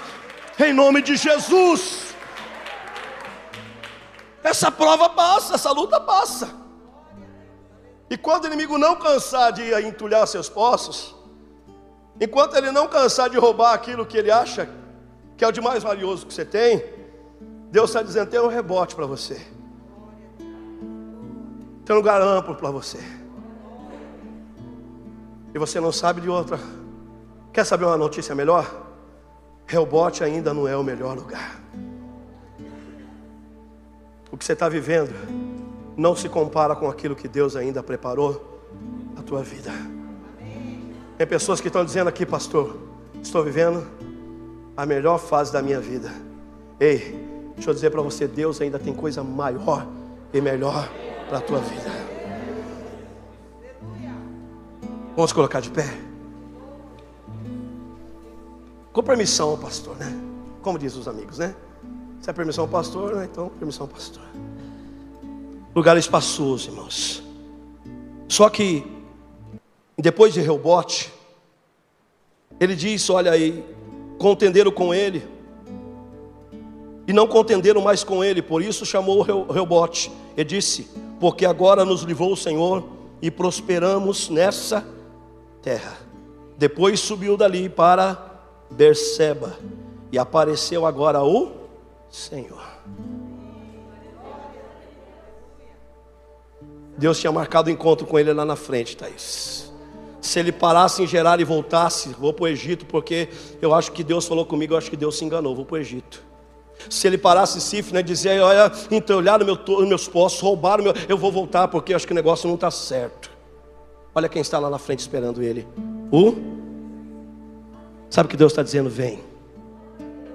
em 0.58 0.72
nome 0.72 1.02
de 1.02 1.14
Jesus. 1.14 2.14
Essa 4.42 4.70
prova 4.70 5.10
passa, 5.10 5.56
essa 5.56 5.70
luta 5.72 6.00
passa. 6.00 6.61
E 8.12 8.16
quando 8.18 8.44
o 8.44 8.46
inimigo 8.48 8.76
não 8.76 8.94
cansar 8.94 9.54
de 9.54 9.72
entulhar 9.72 10.28
seus 10.28 10.46
poços, 10.46 11.16
enquanto 12.20 12.54
ele 12.54 12.70
não 12.70 12.86
cansar 12.86 13.30
de 13.30 13.38
roubar 13.38 13.72
aquilo 13.72 14.04
que 14.04 14.18
ele 14.18 14.30
acha 14.30 14.68
que 15.34 15.42
é 15.42 15.48
o 15.48 15.50
de 15.50 15.62
mais 15.62 15.82
valioso 15.82 16.26
que 16.26 16.34
você 16.34 16.44
tem, 16.44 16.84
Deus 17.70 17.88
está 17.88 18.02
dizendo: 18.02 18.28
tem 18.28 18.38
um 18.38 18.48
rebote 18.48 18.94
para 18.94 19.06
você, 19.06 19.40
tem 21.86 21.96
um 21.96 22.00
lugar 22.00 22.20
amplo 22.20 22.54
para 22.54 22.70
você, 22.70 23.02
e 25.54 25.58
você 25.58 25.80
não 25.80 25.90
sabe 25.90 26.20
de 26.20 26.28
outra. 26.28 26.60
Quer 27.50 27.64
saber 27.64 27.86
uma 27.86 27.96
notícia 27.96 28.34
melhor? 28.34 28.70
Rebote 29.66 30.22
ainda 30.22 30.52
não 30.52 30.68
é 30.68 30.76
o 30.76 30.82
melhor 30.82 31.16
lugar. 31.16 31.58
O 34.30 34.36
que 34.36 34.44
você 34.44 34.52
está 34.52 34.68
vivendo 34.68 35.14
não 35.96 36.16
se 36.16 36.28
compara 36.28 36.74
com 36.74 36.88
aquilo 36.88 37.14
que 37.14 37.28
Deus 37.28 37.56
ainda 37.56 37.82
preparou 37.82 38.60
a 39.16 39.22
tua 39.22 39.42
vida. 39.42 39.70
Tem 41.18 41.26
pessoas 41.26 41.60
que 41.60 41.68
estão 41.68 41.84
dizendo 41.84 42.08
aqui, 42.08 42.24
pastor, 42.26 42.76
estou 43.22 43.44
vivendo 43.44 43.86
a 44.76 44.86
melhor 44.86 45.18
fase 45.18 45.52
da 45.52 45.62
minha 45.62 45.80
vida. 45.80 46.10
Ei, 46.80 47.14
deixa 47.54 47.70
eu 47.70 47.74
dizer 47.74 47.90
para 47.90 48.00
você, 48.00 48.26
Deus 48.26 48.60
ainda 48.60 48.78
tem 48.78 48.92
coisa 48.92 49.22
maior 49.22 49.86
e 50.32 50.40
melhor 50.40 50.88
para 51.28 51.38
a 51.38 51.40
tua 51.40 51.58
vida. 51.58 51.90
Vamos 55.14 55.32
colocar 55.32 55.60
de 55.60 55.70
pé. 55.70 55.86
Com 58.92 59.02
permissão, 59.02 59.56
pastor, 59.58 59.96
né? 59.96 60.12
Como 60.62 60.78
diz 60.78 60.96
os 60.96 61.06
amigos, 61.06 61.38
né? 61.38 61.54
Se 62.20 62.30
é 62.30 62.32
permissão, 62.32 62.68
pastor, 62.68 63.16
né? 63.16 63.28
então 63.30 63.48
permissão, 63.50 63.86
pastor. 63.86 64.22
Lugar 65.74 65.96
espaçoso, 65.96 66.70
irmãos. 66.70 67.22
Só 68.28 68.48
que 68.48 68.84
depois 69.96 70.34
de 70.34 70.40
Reubote, 70.40 71.12
ele 72.60 72.74
diz: 72.74 73.08
Olha 73.08 73.32
aí, 73.32 73.64
contenderam 74.18 74.70
com 74.70 74.92
ele 74.92 75.26
e 77.06 77.12
não 77.12 77.26
contenderam 77.26 77.80
mais 77.80 78.04
com 78.04 78.22
ele, 78.22 78.40
por 78.40 78.62
isso 78.62 78.86
chamou 78.86 79.22
Reubote 79.22 80.12
e 80.36 80.44
disse: 80.44 80.88
Porque 81.18 81.44
agora 81.44 81.84
nos 81.84 82.02
livrou 82.02 82.32
o 82.32 82.36
Senhor 82.36 82.84
e 83.20 83.30
prosperamos 83.30 84.28
nessa 84.28 84.86
terra. 85.62 85.98
Depois 86.56 87.00
subiu 87.00 87.36
dali 87.36 87.68
para 87.68 88.40
Berseba 88.70 89.58
e 90.10 90.18
apareceu 90.18 90.86
agora 90.86 91.22
o 91.22 91.52
Senhor. 92.10 92.62
Deus 96.96 97.18
tinha 97.18 97.32
marcado 97.32 97.68
o 97.68 97.72
encontro 97.72 98.06
com 98.06 98.18
ele 98.18 98.32
lá 98.32 98.44
na 98.44 98.56
frente, 98.56 98.96
Thaís. 98.96 99.72
Se 100.20 100.38
ele 100.38 100.52
parasse 100.52 101.02
em 101.02 101.06
Gerar 101.06 101.40
e 101.40 101.44
voltasse, 101.44 102.10
vou 102.10 102.32
para 102.32 102.44
o 102.44 102.48
Egito, 102.48 102.86
porque 102.86 103.28
eu 103.60 103.74
acho 103.74 103.90
que 103.90 104.04
Deus 104.04 104.26
falou 104.26 104.46
comigo, 104.46 104.74
eu 104.74 104.78
acho 104.78 104.88
que 104.88 104.96
Deus 104.96 105.18
se 105.18 105.24
enganou, 105.24 105.54
vou 105.54 105.64
para 105.64 105.74
o 105.74 105.78
Egito. 105.78 106.22
Se 106.88 107.06
ele 107.06 107.18
parasse 107.18 107.58
em 107.58 107.60
Sifne 107.60 108.00
e 108.00 108.02
dizer, 108.02 108.40
olha, 108.40 108.70
entulharam 108.90 109.44
meu, 109.44 109.58
meus 109.86 110.06
postos, 110.08 110.40
roubaram 110.40 110.84
meu, 110.84 110.94
eu 111.08 111.16
vou 111.16 111.32
voltar, 111.32 111.68
porque 111.68 111.92
eu 111.92 111.96
acho 111.96 112.06
que 112.06 112.12
o 112.12 112.14
negócio 112.14 112.46
não 112.46 112.54
está 112.54 112.70
certo. 112.70 113.30
Olha 114.14 114.28
quem 114.28 114.42
está 114.42 114.58
lá 114.58 114.68
na 114.68 114.78
frente 114.78 115.00
esperando 115.00 115.42
ele. 115.42 115.66
O? 116.10 116.34
Sabe 118.10 118.26
o 118.26 118.30
que 118.30 118.36
Deus 118.36 118.52
está 118.52 118.62
dizendo? 118.62 118.90
Vem. 118.90 119.31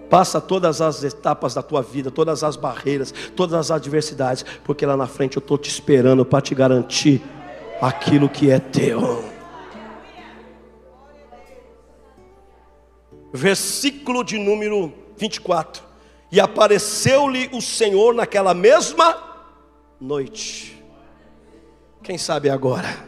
Passa 0.10 0.40
todas 0.40 0.82
as 0.82 1.04
etapas 1.04 1.54
da 1.54 1.62
tua 1.62 1.82
vida, 1.82 2.10
todas 2.10 2.44
as 2.44 2.56
barreiras, 2.56 3.14
todas 3.36 3.54
as 3.54 3.72
adversidades, 3.72 4.46
porque 4.64 4.86
lá 4.86 4.96
na 4.96 5.08
frente 5.08 5.38
eu 5.38 5.42
estou 5.42 5.58
te 5.58 5.70
esperando 5.70 6.26
para 6.26 6.42
te 6.42 6.56
garantir 6.56 7.22
aquilo 7.82 8.30
que 8.30 8.50
é 8.50 8.60
teu. 8.60 9.24
Versículo 13.34 14.24
de 14.24 14.38
número 14.38 14.94
24. 15.18 15.84
E 16.32 16.40
apareceu-lhe 16.40 17.50
o 17.54 17.62
Senhor 17.62 18.14
naquela 18.14 18.54
mesma 18.54 19.18
noite. 20.00 20.84
Quem 22.04 22.18
sabe 22.18 22.50
agora? 22.50 23.08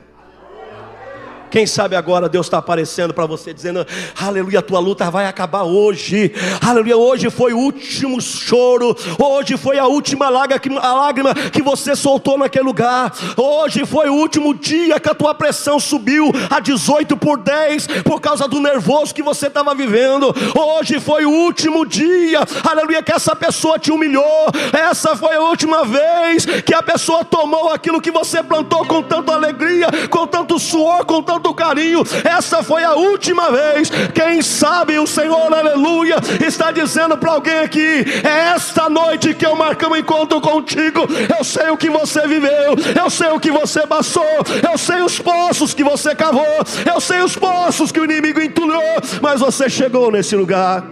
Quem 1.49 1.65
sabe 1.65 1.95
agora 1.95 2.29
Deus 2.29 2.45
está 2.45 2.59
aparecendo 2.59 3.13
para 3.13 3.25
você, 3.25 3.53
dizendo: 3.53 3.85
Aleluia, 4.19 4.59
a 4.59 4.61
tua 4.61 4.79
luta 4.79 5.09
vai 5.09 5.25
acabar 5.25 5.63
hoje. 5.63 6.31
Aleluia, 6.61 6.95
hoje 6.95 7.29
foi 7.29 7.53
o 7.53 7.57
último 7.57 8.21
choro. 8.21 8.95
Hoje 9.17 9.57
foi 9.57 9.79
a 9.79 9.87
última 9.87 10.29
lágrima 10.29 11.33
que 11.33 11.61
você 11.61 11.95
soltou 11.95 12.37
naquele 12.37 12.65
lugar. 12.65 13.11
Hoje 13.35 13.85
foi 13.85 14.09
o 14.09 14.13
último 14.13 14.53
dia 14.53 14.99
que 14.99 15.09
a 15.09 15.15
tua 15.15 15.33
pressão 15.33 15.79
subiu 15.79 16.31
a 16.49 16.59
18 16.59 17.17
por 17.17 17.37
10 17.37 17.87
por 18.03 18.21
causa 18.21 18.47
do 18.47 18.59
nervoso 18.59 19.15
que 19.15 19.23
você 19.23 19.47
estava 19.47 19.73
vivendo. 19.73 20.33
Hoje 20.55 20.99
foi 20.99 21.25
o 21.25 21.31
último 21.31 21.85
dia, 21.85 22.41
aleluia, 22.63 23.01
que 23.01 23.11
essa 23.11 23.35
pessoa 23.35 23.79
te 23.79 23.91
humilhou. 23.91 24.47
Essa 24.71 25.15
foi 25.15 25.35
a 25.35 25.41
última 25.41 25.83
vez 25.83 26.45
que 26.63 26.73
a 26.73 26.83
pessoa 26.83 27.25
tomou 27.25 27.71
aquilo 27.71 28.01
que 28.01 28.11
você 28.11 28.43
plantou 28.43 28.85
com 28.85 29.01
tanta 29.01 29.33
alegria, 29.33 29.87
com 30.09 30.27
tanto 30.27 30.59
suor, 30.59 31.05
com 31.05 31.23
tanto 31.23 31.38
do 31.39 31.53
carinho. 31.53 32.03
Essa 32.23 32.61
foi 32.63 32.83
a 32.83 32.93
última 32.93 33.51
vez. 33.51 33.89
Quem 34.13 34.41
sabe 34.41 34.99
o 34.99 35.07
Senhor, 35.07 35.53
aleluia, 35.53 36.17
está 36.45 36.71
dizendo 36.71 37.17
para 37.17 37.31
alguém 37.31 37.59
aqui: 37.59 38.05
é 38.23 38.53
esta 38.55 38.89
noite 38.89 39.33
que 39.33 39.45
eu 39.45 39.55
marco 39.55 39.87
um 39.87 39.95
encontro 39.95 40.39
contigo. 40.41 41.07
Eu 41.37 41.43
sei 41.43 41.69
o 41.69 41.77
que 41.77 41.89
você 41.89 42.27
viveu, 42.27 42.75
eu 43.01 43.09
sei 43.09 43.29
o 43.29 43.39
que 43.39 43.51
você 43.51 43.85
passou, 43.87 44.23
eu 44.69 44.77
sei 44.77 45.01
os 45.01 45.19
poços 45.19 45.73
que 45.73 45.83
você 45.83 46.15
cavou, 46.15 46.45
eu 46.85 46.99
sei 46.99 47.21
os 47.21 47.35
poços 47.35 47.91
que 47.91 47.99
o 47.99 48.05
inimigo 48.05 48.41
entulhou, 48.41 48.81
mas 49.21 49.39
você 49.39 49.69
chegou 49.69 50.11
nesse 50.11 50.35
lugar. 50.35 50.83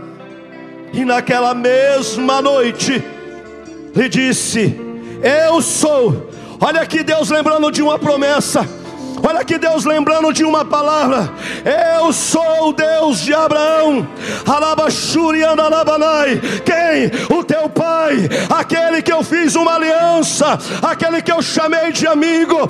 E 0.94 1.04
naquela 1.04 1.54
mesma 1.54 2.42
noite, 2.42 3.04
lhe 3.96 4.10
disse: 4.10 4.80
Eu 5.22 5.62
sou. 5.62 6.30
Olha 6.60 6.82
aqui 6.82 7.04
Deus 7.04 7.30
lembrando 7.30 7.72
de 7.72 7.82
uma 7.82 8.00
promessa. 8.00 8.68
Olha 9.24 9.42
aqui 9.42 9.58
Deus 9.58 9.86
lembrando 9.86 10.32
de 10.34 10.44
uma 10.44 10.66
palavra: 10.66 11.32
Eu 11.96 12.12
sou 12.12 12.70
o 12.70 12.74
Deus 12.74 13.20
de 13.20 13.34
Abraão. 13.34 14.08
Quem? 16.66 17.38
O 17.38 17.44
teu 17.44 17.70
pai, 17.70 18.30
aquele 18.50 19.02
que 19.02 19.12
eu 19.12 19.24
fiz 19.24 19.37
aliança, 20.28 20.60
aquele 20.82 21.22
que 21.22 21.32
eu 21.32 21.42
chamei 21.42 21.92
de 21.92 22.06
amigo. 22.06 22.68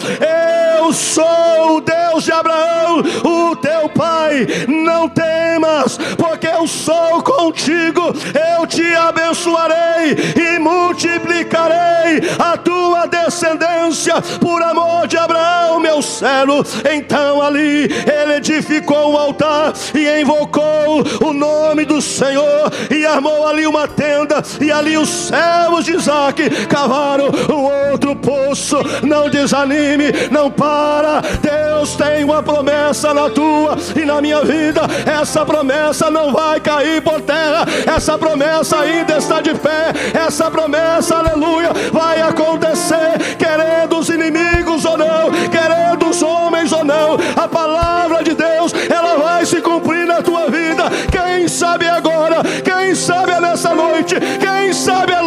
Eu 0.78 0.94
sou 0.94 1.78
o 1.78 1.82
Deus 1.82 2.24
de 2.24 2.32
Abraão, 2.32 3.00
o 3.24 3.56
teu 3.56 3.90
pai. 3.90 4.48
Não 4.68 5.10
temas, 5.10 5.98
porque 6.18 6.48
eu 6.48 6.68
sou 6.68 7.24
contigo. 7.24 8.14
Eu 8.58 8.68
te 8.68 8.94
abençoarei 8.96 10.16
e 10.36 10.60
multiplicarei 10.60 12.22
a 12.38 12.58
tua 12.58 13.08
descendência 13.08 14.22
por 14.40 14.62
amor 14.62 15.08
de 15.08 15.18
Abraão, 15.18 15.80
meu 15.80 16.02
servo 16.02 16.64
então 16.92 17.42
ali 17.42 17.84
ele 17.84 18.34
edificou 18.38 19.14
um 19.14 19.18
altar 19.18 19.74
e 19.94 20.22
invocou 20.22 21.04
o 21.26 21.34
nome 21.34 21.86
do 21.86 22.02
Senhor 22.02 22.72
e 22.90 23.06
armou 23.06 23.48
ali 23.48 23.66
uma 23.66 23.88
tenda. 23.88 24.44
E 24.60 24.72
ali 24.72 24.98
os 24.98 25.10
servos 25.10 25.86
de 25.86 25.96
Isaac 25.96 26.68
cavaram 26.68 27.30
um 27.56 27.92
outro 27.92 28.16
poço. 28.16 28.78
Não 29.04 29.30
desanime, 29.30 30.12
não 30.32 30.50
para. 30.50 31.22
Deus 31.42 31.96
tem 31.96 32.24
uma 32.24 32.42
promessa 32.44 33.14
na 33.14 33.30
tua 33.30 33.78
e 33.96 34.06
na 34.06 34.22
minha 34.22 34.44
vida. 34.44 34.82
Essa 35.06 35.46
promessa 35.46 36.10
não 36.10 36.32
vai 36.32 36.60
cair 36.60 37.02
por 37.02 37.22
terra. 37.22 37.66
Essa 37.86 38.18
promessa 38.18 38.80
ainda 38.80 39.18
está 39.18 39.42
de 39.42 39.54
pé. 39.56 39.94
Essa 40.14 40.50
promessa, 40.50 41.18
aleluia, 41.18 41.72
vai 41.92 42.22
acontecer. 42.22 43.38
Querendo 43.38 43.98
os 43.98 44.10
inimigos 44.10 44.86
ou 44.86 44.98
não, 44.98 45.32
querendo 45.50 46.10
os 46.10 46.22
homens 46.22 46.72
ou 46.72 46.84
não, 46.84 47.18
a 47.36 47.48
palavra 47.48 48.24
de 48.24 48.34
Deus, 48.34 48.74
ela 48.90 49.18
vai 49.18 49.46
se 49.46 49.62
cumprir 49.62 50.06
na 50.06 50.22
tua 50.22 50.50
vida. 50.50 50.84
Quem 51.12 51.48
sabe 51.48 51.88
agora, 51.88 52.42
quem 52.64 52.96
sabe 52.96 53.32
é 53.32 53.40
nessa 53.40 53.74
noite, 53.74 54.16
quem 54.40 54.74
sabe 54.74 55.14
é 55.14 55.22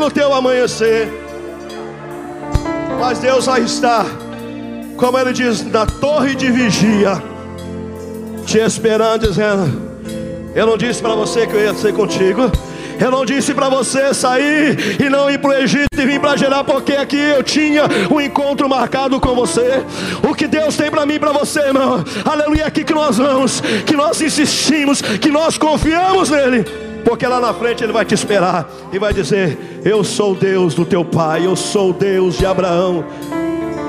pelo 0.00 0.10
teu 0.10 0.32
amanhecer. 0.32 1.12
Mas 2.98 3.18
Deus 3.18 3.44
vai 3.44 3.60
estar, 3.60 4.06
como 4.96 5.18
ele 5.18 5.32
diz, 5.34 5.62
na 5.62 5.84
torre 5.84 6.34
de 6.34 6.50
vigia, 6.50 7.22
te 8.46 8.58
esperando, 8.58 9.28
dizendo: 9.28 9.92
Eu 10.54 10.66
não 10.66 10.78
disse 10.78 11.02
para 11.02 11.14
você 11.14 11.46
que 11.46 11.52
eu 11.54 11.60
ia 11.60 11.74
ser 11.74 11.92
contigo. 11.92 12.50
Eu 12.98 13.10
não 13.10 13.24
disse 13.24 13.54
para 13.54 13.70
você 13.70 14.12
sair 14.12 15.00
e 15.00 15.08
não 15.08 15.30
ir 15.30 15.38
para 15.38 15.50
o 15.50 15.54
Egito 15.54 15.98
e 15.98 16.04
vir 16.04 16.20
para 16.20 16.36
Gerar, 16.36 16.64
porque 16.64 16.92
aqui 16.92 17.16
eu 17.16 17.42
tinha 17.42 17.84
um 18.10 18.20
encontro 18.20 18.68
marcado 18.68 19.18
com 19.18 19.34
você. 19.34 19.82
O 20.22 20.34
que 20.34 20.46
Deus 20.46 20.76
tem 20.76 20.90
para 20.90 21.06
mim 21.06 21.14
e 21.14 21.18
para 21.18 21.32
você, 21.32 21.60
irmão. 21.60 22.04
Aleluia, 22.26 22.64
é 22.64 22.66
aqui 22.66 22.84
que 22.84 22.92
nós 22.92 23.16
vamos, 23.16 23.62
que 23.86 23.96
nós 23.96 24.20
insistimos, 24.20 25.00
que 25.00 25.30
nós 25.30 25.56
confiamos 25.56 26.28
nele. 26.28 26.79
Porque 27.00 27.26
lá 27.26 27.40
na 27.40 27.52
frente 27.54 27.82
Ele 27.82 27.92
vai 27.92 28.04
te 28.04 28.14
esperar 28.14 28.68
e 28.92 28.98
vai 28.98 29.12
dizer: 29.12 29.80
Eu 29.84 30.04
sou 30.04 30.34
Deus 30.34 30.74
do 30.74 30.84
teu 30.84 31.04
pai, 31.04 31.46
eu 31.46 31.56
sou 31.56 31.92
Deus 31.92 32.36
de 32.36 32.46
Abraão, 32.46 33.04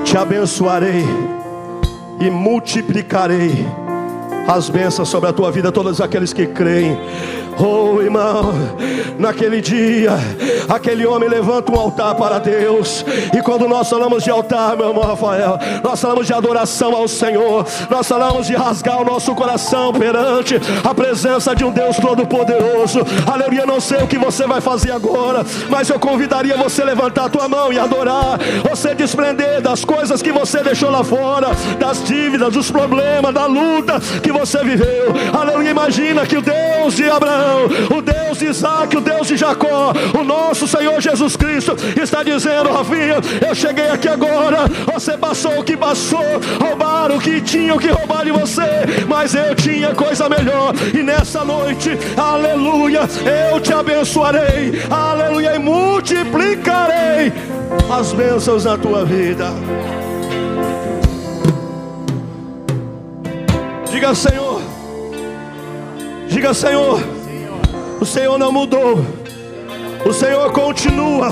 te 0.04 0.16
abençoarei 0.16 1.04
e 2.20 2.30
multiplicarei 2.30 3.66
as 4.46 4.68
bênçãos 4.68 5.08
sobre 5.08 5.28
a 5.28 5.32
tua 5.32 5.50
vida, 5.50 5.70
todos 5.70 6.00
aqueles 6.00 6.32
que 6.32 6.46
creem. 6.46 6.98
Oh 7.58 8.00
irmão, 8.00 8.52
naquele 9.18 9.60
dia, 9.60 10.12
aquele 10.68 11.06
homem 11.06 11.28
levanta 11.28 11.70
um 11.70 11.78
altar 11.78 12.14
para 12.14 12.38
Deus. 12.38 13.04
E 13.36 13.42
quando 13.42 13.68
nós 13.68 13.88
falamos 13.88 14.24
de 14.24 14.30
altar, 14.30 14.76
meu 14.76 14.88
irmão 14.88 15.04
Rafael, 15.04 15.58
nós 15.82 16.00
falamos 16.00 16.26
de 16.26 16.32
adoração 16.32 16.94
ao 16.94 17.06
Senhor, 17.06 17.66
nós 17.90 18.08
falamos 18.08 18.46
de 18.46 18.54
rasgar 18.54 19.00
o 19.00 19.04
nosso 19.04 19.34
coração 19.34 19.92
perante 19.92 20.60
a 20.82 20.94
presença 20.94 21.54
de 21.54 21.64
um 21.64 21.70
Deus 21.70 21.96
Todo-Poderoso. 21.96 23.00
Aleluia, 23.30 23.66
não 23.66 23.80
sei 23.80 24.02
o 24.02 24.06
que 24.06 24.18
você 24.18 24.46
vai 24.46 24.60
fazer 24.60 24.92
agora, 24.92 25.44
mas 25.68 25.88
eu 25.88 25.98
convidaria 25.98 26.56
você 26.56 26.82
a 26.82 26.86
levantar 26.86 27.26
a 27.26 27.28
tua 27.28 27.48
mão 27.48 27.72
e 27.72 27.78
adorar, 27.78 28.38
você 28.68 28.94
desprender 28.94 29.60
das 29.60 29.84
coisas 29.84 30.22
que 30.22 30.32
você 30.32 30.62
deixou 30.62 30.90
lá 30.90 31.04
fora, 31.04 31.48
das 31.78 32.02
dívidas, 32.04 32.52
dos 32.52 32.70
problemas, 32.70 33.34
da 33.34 33.46
luta 33.46 34.00
que 34.32 34.38
você 34.38 34.64
viveu. 34.64 35.12
Aleluia, 35.32 35.70
imagina 35.70 36.26
que 36.26 36.36
o 36.36 36.42
Deus 36.42 36.94
de 36.94 37.08
Abraão 37.08 37.66
o 37.90 38.02
Deus 38.02 38.38
de 38.38 38.46
Isaac, 38.46 38.96
o 38.96 39.00
Deus 39.00 39.26
de 39.26 39.36
Jacó, 39.36 39.92
o 40.18 40.24
nosso 40.24 40.66
Senhor 40.66 41.00
Jesus 41.00 41.36
Cristo 41.36 41.76
está 42.00 42.22
dizendo: 42.22 42.70
Rafinha, 42.70 43.16
eu 43.46 43.54
cheguei 43.54 43.88
aqui 43.88 44.08
agora, 44.08 44.68
você 44.92 45.16
passou 45.16 45.58
o 45.58 45.64
que 45.64 45.76
passou, 45.76 46.40
roubaram 46.60 47.16
o 47.16 47.20
que 47.20 47.40
tinham 47.40 47.78
que 47.78 47.88
roubar 47.88 48.24
de 48.24 48.32
você, 48.32 48.62
mas 49.08 49.34
eu 49.34 49.54
tinha 49.54 49.94
coisa 49.94 50.28
melhor, 50.28 50.72
e 50.94 51.02
nessa 51.02 51.44
noite, 51.44 51.90
aleluia, 52.16 53.00
eu 53.52 53.60
te 53.60 53.72
abençoarei, 53.72 54.82
aleluia, 54.90 55.54
e 55.54 55.58
multiplicarei 55.58 57.32
as 57.90 58.12
bênçãos 58.12 58.64
na 58.64 58.76
tua 58.76 59.04
vida. 59.04 59.52
Diga, 64.02 64.16
Senhor. 64.16 64.60
Diga, 66.26 66.54
Senhor. 66.54 67.00
O 68.00 68.04
Senhor 68.04 68.36
não 68.36 68.50
mudou. 68.50 68.98
O 70.04 70.12
Senhor 70.12 70.50
continua 70.50 71.30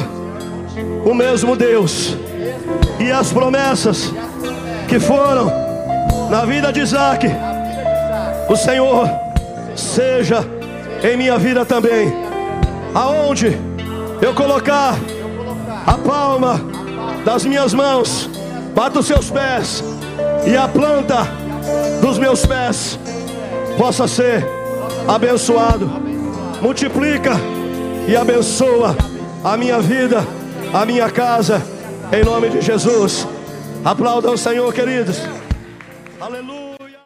o 1.04 1.12
mesmo 1.12 1.56
Deus. 1.56 2.16
E 3.00 3.10
as 3.10 3.32
promessas 3.32 4.12
que 4.86 5.00
foram 5.00 5.50
na 6.30 6.44
vida 6.44 6.72
de 6.72 6.78
Isaac, 6.78 7.26
o 8.48 8.54
Senhor 8.54 9.10
seja 9.74 10.46
em 11.02 11.16
minha 11.16 11.36
vida 11.38 11.64
também. 11.64 12.14
Aonde 12.94 13.58
eu 14.22 14.32
colocar 14.32 14.94
a 15.84 15.94
palma 15.94 16.60
das 17.24 17.44
minhas 17.44 17.74
mãos, 17.74 18.30
bata 18.76 19.00
os 19.00 19.06
seus 19.06 19.28
pés 19.28 19.82
e 20.46 20.56
a 20.56 20.68
planta 20.68 21.39
dos 22.00 22.18
meus 22.18 22.44
pés 22.46 22.98
possa 23.78 24.06
ser 24.06 24.46
abençoado 25.08 26.10
multiplica 26.60 27.32
e 28.06 28.14
abençoa 28.14 28.96
a 29.42 29.56
minha 29.56 29.80
vida, 29.80 30.24
a 30.72 30.84
minha 30.84 31.10
casa, 31.10 31.62
em 32.12 32.22
nome 32.22 32.50
de 32.50 32.60
Jesus. 32.60 33.26
Aplaudam 33.84 34.34
o 34.34 34.38
Senhor, 34.38 34.72
queridos. 34.72 35.18
Aleluia. 36.20 36.69